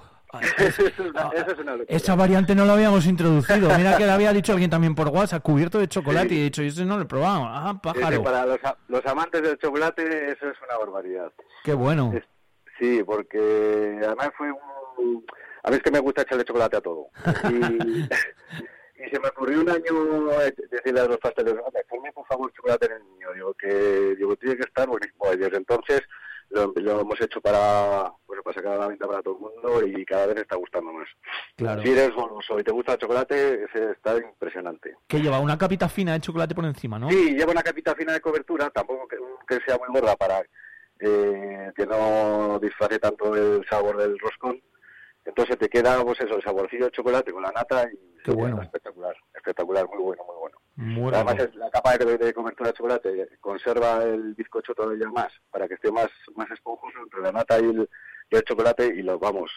eso, 0.59 0.87
es 0.87 0.99
una, 0.99 1.29
eso 1.35 1.51
es 1.53 1.59
una 1.59 1.73
locura. 1.73 1.95
Esa 1.97 2.15
variante 2.15 2.55
no 2.55 2.65
la 2.65 2.73
habíamos 2.73 3.05
introducido. 3.07 3.69
Mira 3.77 3.99
que 3.99 4.07
la 4.07 4.15
había 4.15 4.33
dicho 4.33 4.53
alguien 4.53 4.71
también 4.71 4.95
por 4.95 5.09
WhatsApp, 5.09 5.43
cubierto 5.43 5.79
de 5.79 5.89
chocolate, 5.89 6.35
y 6.35 6.41
he 6.41 6.45
dicho, 6.45 6.63
ese 6.63 6.87
no 6.87 6.97
lo 6.97 7.03
he 7.03 7.07
probado. 7.07 7.45
Ah, 7.45 7.79
pájaro. 7.83 8.23
para 8.23 8.47
los, 8.47 8.59
los 8.89 9.05
amantes 9.07 9.43
del 9.43 9.59
chocolate, 9.59 10.33
eso 10.33 10.49
es 10.49 10.57
una 10.67 10.79
barbaridad. 10.79 11.31
Qué 11.65 11.75
bueno. 11.75 12.13
Es- 12.15 12.25
sí, 12.79 13.03
porque 13.05 14.01
además 14.03 14.31
fue 14.37 14.51
un... 14.51 15.25
A 15.65 15.71
mí 15.71 15.77
es 15.77 15.83
que 15.83 15.91
me 15.91 16.01
gusta 16.01 16.23
echarle 16.23 16.45
chocolate 16.45 16.77
a 16.79 16.81
todo. 16.81 17.09
Y, 17.51 18.09
y 19.07 19.11
se 19.11 19.21
me 19.21 19.29
ocurrió 19.29 19.61
un 19.61 19.71
año 19.71 20.41
eh, 20.43 20.55
decirle 20.71 21.01
a 21.01 21.07
los 21.07 21.19
pasteleros, 21.19 21.63
"Hombre, 21.65 21.85
ponme 21.89 22.13
por 22.13 22.27
favor 22.27 22.53
chocolate 22.53 22.87
en 22.87 22.93
el 22.93 23.05
niño. 23.05 23.33
Digo, 23.35 23.55
que 23.55 24.15
digo, 24.17 24.37
tiene 24.37 24.57
que 24.57 24.63
estar 24.63 24.89
buenísimo. 24.89 25.33
Y 25.33 25.37
desde 25.37 25.57
entonces 25.57 26.03
lo, 26.51 26.73
lo 26.77 27.01
hemos 27.01 27.21
hecho 27.21 27.41
para, 27.41 28.13
bueno, 28.27 28.43
para 28.43 28.55
sacar 28.55 28.73
a 28.73 28.79
la 28.79 28.89
venta 28.89 29.07
para 29.07 29.23
todo 29.23 29.35
el 29.35 29.41
mundo 29.41 29.87
y 29.87 30.05
cada 30.05 30.27
vez 30.27 30.37
está 30.37 30.57
gustando 30.57 30.93
más. 30.93 31.09
Claro. 31.57 31.83
Si 31.83 31.91
eres 31.91 32.13
goloso 32.15 32.59
y 32.59 32.65
te 32.65 32.71
gusta 32.73 32.93
el 32.93 32.99
chocolate, 32.99 33.65
ese 33.65 33.93
está 33.93 34.17
impresionante. 34.19 34.97
Que 35.09 35.21
lleva 35.21 35.41
una 35.41 35.57
capita 35.57 35.89
fina 35.89 36.13
de 36.13 36.21
chocolate 36.21 36.55
por 36.55 36.65
encima, 36.65 36.99
¿no? 36.99 37.09
Sí, 37.11 37.35
lleva 37.35 37.53
una 37.53 37.63
capita 37.63 37.95
fina 37.95 38.13
de 38.13 38.21
cobertura, 38.21 38.69
tampoco 38.71 39.09
que, 39.09 39.17
que 39.49 39.65
sea 39.65 39.79
muy 39.79 39.89
gorda 39.99 40.15
para 40.17 40.43
eh, 41.01 41.73
que 41.75 41.87
no 41.87 42.59
disfrace 42.61 42.99
tanto 42.99 43.35
el 43.35 43.65
sabor 43.69 43.97
del 43.97 44.19
roscón. 44.19 44.61
Entonces 45.25 45.57
te 45.59 45.69
queda, 45.69 46.03
pues 46.03 46.21
eso, 46.21 46.37
el 46.37 46.43
saborcillo 46.43 46.87
de 46.87 46.91
chocolate 46.91 47.33
con 47.33 47.43
la 47.43 47.53
nata 47.53 47.89
y 47.93 48.23
Qué 48.25 48.33
bueno. 48.33 48.61
espectacular, 48.63 49.17
espectacular, 49.35 49.89
muy 49.89 50.03
bueno, 50.03 50.25
muy 50.27 50.37
bueno. 50.37 50.59
Muy 50.75 51.15
Además, 51.15 51.39
es 51.39 51.55
la 51.55 51.71
capa 51.71 51.97
de, 51.97 52.19
de 52.19 52.33
cobertura 52.35 52.71
de 52.71 52.77
chocolate 52.77 53.29
conserva 53.41 54.03
el 54.05 54.35
bizcocho 54.35 54.75
todavía 54.75 55.09
más 55.09 55.33
para 55.51 55.69
que 55.69 55.75
esté 55.75 55.93
más, 55.93 56.09
más 56.35 56.51
esponjoso 56.51 56.99
entre 57.03 57.21
la 57.21 57.33
nata 57.33 57.61
y 57.61 57.65
el, 57.65 57.89
y 58.31 58.37
el 58.37 58.43
chocolate 58.43 58.87
y 58.87 59.03
lo 59.03 59.19
vamos. 59.19 59.51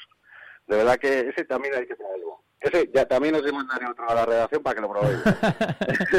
De 0.68 0.78
verdad 0.78 0.98
que 0.98 1.20
ese 1.30 1.46
también 1.46 1.74
hay 1.76 1.88
que 1.88 1.96
tenerlo. 1.96 2.42
Ese 2.62 2.90
ya 2.94 3.06
también 3.06 3.36
os 3.36 3.44
mandaré 3.54 3.86
otro 3.88 4.10
a 4.10 4.16
la 4.16 4.26
redacción 4.26 4.64
para 4.64 4.76
que 4.76 4.82
lo 4.82 4.90
probéis. 4.90 5.20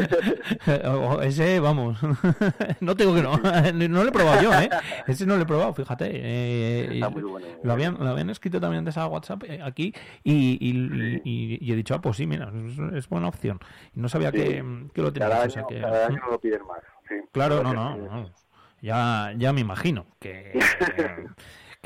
Ese, 1.23 1.61
vamos, 1.61 1.99
no 2.81 2.95
tengo 2.95 3.15
que 3.15 3.23
no, 3.23 3.37
no 3.89 4.03
lo 4.05 4.09
he 4.09 4.13
probado 4.13 4.43
yo, 4.43 4.53
¿eh? 4.55 4.69
Ese 5.07 5.27
no 5.27 5.37
lo 5.37 5.43
he 5.43 5.47
probado, 5.47 5.75
fíjate. 5.75 6.09
eh, 6.13 6.89
Está 6.95 7.09
y- 7.09 7.11
muy 7.11 7.23
bueno. 7.23 7.47
Lo 7.63 7.73
habían, 7.73 7.95
lo 7.99 8.09
habían 8.09 8.31
escrito 8.31 8.61
también 8.61 8.81
antes 8.81 8.97
a 8.97 9.07
WhatsApp 9.09 9.43
eh, 9.45 9.61
aquí 9.63 9.93
y, 10.23 10.57
y, 10.61 11.21
y- 11.25 11.59
y 11.61 11.73
he 11.73 11.77
dicho, 11.77 11.95
ah, 11.95 12.01
pues 12.01 12.17
sí, 12.17 12.27
mira, 12.27 12.51
es, 12.69 12.79
es 12.95 13.09
buena 13.09 13.29
opción. 13.29 13.59
Y 13.95 14.01
no 14.01 14.09
sabía 14.09 14.31
Sí. 14.31 14.37
que, 14.39 14.65
que 14.95 15.03
lo 15.03 15.13
tenías. 15.13 15.31
Cada 15.31 15.47
o 15.47 15.51
sea 15.51 15.63
año, 15.63 15.69
que- 15.69 15.81
cada 15.81 16.07
año 16.07 16.21
lo 16.31 16.41
piden 16.41 16.63
más. 16.67 16.79
sí. 17.09 17.15
Claro, 17.33 17.63
no, 17.63 17.73
no, 17.75 17.97
no. 17.97 18.31
Ya, 18.83 19.33
ya 19.37 19.53
me 19.53 19.63
imagino 19.63 20.07
que, 20.21 20.53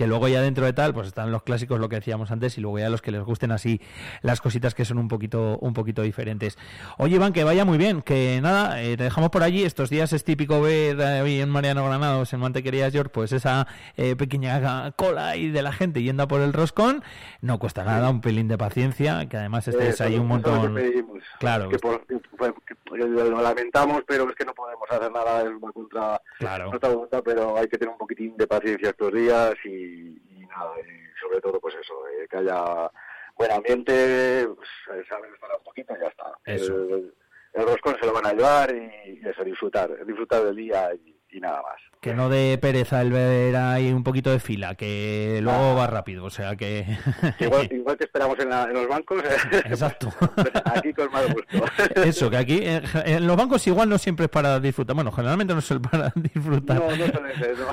que 0.01 0.07
luego 0.07 0.29
ya 0.29 0.41
dentro 0.41 0.65
de 0.65 0.73
tal, 0.73 0.95
pues 0.95 1.09
están 1.09 1.31
los 1.31 1.43
clásicos, 1.43 1.79
lo 1.79 1.91
que 1.91 1.97
decíamos 1.97 2.31
antes, 2.31 2.57
y 2.57 2.63
luego 2.63 2.79
ya 2.79 2.89
los 2.89 3.03
que 3.03 3.11
les 3.11 3.21
gusten 3.23 3.53
así 3.53 3.83
las 4.23 4.41
cositas 4.41 4.75
que 4.75 4.87
son 4.87 4.97
un 4.97 5.09
poquito, 5.09 5.59
un 5.59 5.75
poquito 5.75 6.01
diferentes. 6.01 6.57
Oye, 6.97 7.17
Iván, 7.17 7.35
que 7.35 7.45
vaya 7.45 7.67
muy 7.67 7.77
bien, 7.77 8.01
que 8.01 8.41
nada, 8.41 8.83
eh, 8.83 8.97
te 8.97 9.05
dejamos 9.05 9.29
por 9.29 9.43
allí. 9.43 9.63
Estos 9.63 9.91
días 9.91 10.15
es 10.15 10.25
típico 10.25 10.63
ver 10.63 10.99
eh, 10.99 11.21
hoy 11.21 11.43
en 11.43 11.51
Mariano 11.51 11.85
Granados, 11.85 12.33
en 12.33 12.41
Mantequerías 12.41 12.95
York, 12.95 13.11
pues 13.13 13.33
esa 13.33 13.67
eh, 13.99 14.17
pequeña 14.17 14.91
cola 14.93 15.29
ahí 15.29 15.51
de 15.51 15.61
la 15.61 15.71
gente 15.73 16.03
yendo 16.03 16.23
a 16.23 16.29
por 16.29 16.41
el 16.41 16.55
roscón. 16.55 17.03
No 17.43 17.59
cuesta 17.59 17.85
nada, 17.85 18.09
un 18.09 18.23
pelín 18.23 18.49
de 18.49 18.57
paciencia, 18.57 19.29
que 19.29 19.37
además 19.37 19.69
estés 19.69 19.97
Eso, 19.97 20.05
ahí 20.05 20.15
un 20.15 20.23
que 20.23 20.29
montón. 20.29 20.75
pedimos. 20.77 21.23
Claro. 21.39 21.69
Que 21.69 21.79
por- 21.79 22.07
que- 22.07 22.17
pues, 22.39 22.53
que- 22.67 22.75
lo 23.07 23.43
lamentamos, 23.43 24.03
pero 24.07 24.27
es 24.31 24.35
que 24.35 24.47
no 24.47 24.55
podemos 24.55 24.91
hacer 24.91 25.13
nada 25.13 25.45
contra 25.75 26.21
Claro. 26.39 26.71
nuestra 26.71 26.89
voluntad, 26.89 27.23
pero 27.23 27.57
hay 27.59 27.69
que 27.69 27.77
tener 27.77 27.93
un 27.93 27.99
poquitín 27.99 28.35
de 28.39 28.47
paciencia 28.47 28.89
estos 28.91 29.13
días 29.13 29.53
y, 29.65 29.89
y 29.90 30.46
nada, 30.46 30.74
y 30.81 31.20
sobre 31.20 31.40
todo 31.40 31.61
pues 31.61 31.74
eso, 31.74 31.94
eh, 32.09 32.26
que 32.29 32.38
haya 32.38 32.90
buen 33.37 33.50
ambiente, 33.53 34.46
pues, 34.55 34.68
eh, 34.92 35.05
saber 35.09 35.33
estar 35.33 35.50
un 35.57 35.64
poquito 35.64 35.94
y 35.96 36.00
ya 36.00 36.09
está. 36.09 36.33
Eso. 36.44 36.74
El, 36.74 37.14
el 37.55 37.66
roscón 37.66 37.96
se 38.00 38.07
lo 38.07 38.12
van 38.12 38.26
a 38.26 38.33
llevar 38.33 38.74
y, 38.74 39.20
y 39.20 39.29
eso, 39.29 39.42
disfrutar, 39.44 40.05
disfrutar 40.07 40.44
del 40.44 40.57
día 40.57 40.94
y, 40.94 41.16
y 41.31 41.40
nada 41.40 41.62
más. 41.62 41.81
Que 42.01 42.15
no 42.15 42.31
dé 42.31 42.57
pereza 42.57 43.03
el 43.03 43.13
ver 43.13 43.55
ahí 43.57 43.93
un 43.93 44.03
poquito 44.03 44.31
de 44.31 44.41
fila, 44.41 44.75
que 44.75 45.41
luego 45.43 45.75
va 45.75 45.87
rápido, 45.87 46.25
o 46.25 46.31
sea 46.31 46.57
que... 46.57 46.87
Igual, 47.39 47.69
igual 47.71 47.99
que 47.99 48.05
esperamos 48.05 48.39
en, 48.39 48.49
la- 48.49 48.63
en 48.65 48.73
los 48.73 48.89
bancos, 48.89 49.23
Exacto. 49.67 50.11
aquí 50.65 50.95
con 50.95 51.13
más 51.13 51.27
gusto. 51.31 51.63
Eso, 52.03 52.31
que 52.31 52.39
aquí 52.39 52.61
eh, 52.63 52.81
en 53.05 53.27
los 53.27 53.37
bancos 53.37 53.67
igual 53.67 53.91
no 53.91 53.99
siempre 53.99 54.25
es 54.25 54.31
para 54.31 54.59
disfrutar. 54.61 54.95
Bueno, 54.97 55.13
generalmente 55.13 55.53
no 55.53 55.59
es 55.61 55.71
para 55.91 56.11
disfrutar. 56.15 56.79
No, 56.79 56.97
no 56.97 57.07
suele 57.07 57.35
ser, 57.37 57.59
¿no? 57.59 57.67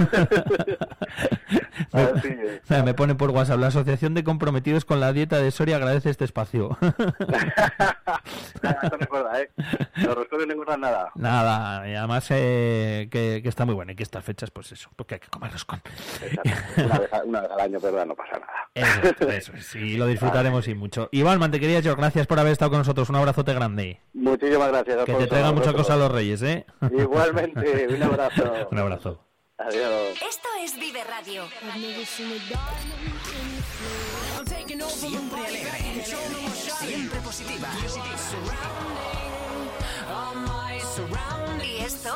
Así 1.93 2.27
es. 2.27 2.61
Mira, 2.69 2.83
Me 2.83 2.93
pone 2.93 3.15
por 3.15 3.31
WhatsApp, 3.31 3.59
la 3.59 3.67
Asociación 3.67 4.13
de 4.13 4.25
Comprometidos 4.25 4.83
con 4.83 4.99
la 4.99 5.13
Dieta 5.13 5.37
de 5.37 5.51
Soria 5.51 5.77
agradece 5.77 6.09
este 6.09 6.25
espacio. 6.25 6.77
Esto 6.81 8.97
no 8.97 8.99
es 8.99 9.09
verdad, 9.09 9.41
¿eh? 9.41 9.49
Los 9.95 10.17
no 10.47 10.53
engordan 10.53 10.81
nada. 10.81 11.11
Nada, 11.15 11.87
y 11.89 11.95
además 11.95 12.27
eh, 12.31 13.07
que, 13.09 13.39
que 13.41 13.47
está 13.49 13.63
muy 13.65 13.73
bueno 13.75 13.93
y 13.93 13.95
que 13.95 14.03
estas 14.17 14.25
fechas, 14.25 14.51
pues 14.51 14.71
eso, 14.71 14.89
porque 14.95 15.15
hay 15.15 15.19
que 15.19 15.27
comer 15.27 15.51
roscón. 15.51 15.81
Exacto. 16.21 16.51
Una 16.85 16.99
vez, 16.99 17.13
a- 17.13 17.23
una 17.23 17.41
vez 17.41 17.51
al 17.51 17.59
año, 17.59 17.79
¿verdad? 17.79 18.05
No 18.05 18.15
pasa 18.15 18.39
nada. 18.39 18.69
Eso, 18.73 19.29
eso 19.29 19.53
es, 19.53 19.75
y 19.75 19.97
lo 19.97 20.07
disfrutaremos 20.07 20.67
y 20.67 20.73
mucho. 20.75 21.09
Iván, 21.11 21.39
Mantequerías 21.39 21.83
York, 21.83 21.97
gracias 21.99 22.27
por 22.27 22.39
haber 22.39 22.51
estado 22.53 22.71
con 22.71 22.79
nosotros. 22.79 23.09
Un 23.09 23.15
abrazote 23.17 23.53
grande. 23.53 23.99
Muchísimas 24.13 24.69
gracias. 24.69 25.05
Que 25.05 25.13
te 25.13 25.27
traigan 25.27 25.49
a 25.49 25.53
muchas 25.53 25.73
cosas 25.73 25.97
los 25.97 26.11
reyes, 26.11 26.41
¿eh? 26.41 26.65
Igualmente, 26.91 27.87
un 27.95 28.03
abrazo. 28.03 28.67
Un 28.71 28.77
abrazo. 28.79 29.23
Adiós. 29.59 30.21
Esto 30.21 30.47
es 30.61 30.75
Vive 30.79 31.03
Radio. 31.03 31.43
Siempre 34.87 35.45
alegre, 35.45 36.03
siempre 36.03 37.19
positiva. 37.21 37.67
¿Y 41.63 41.83
esto? 41.83 42.15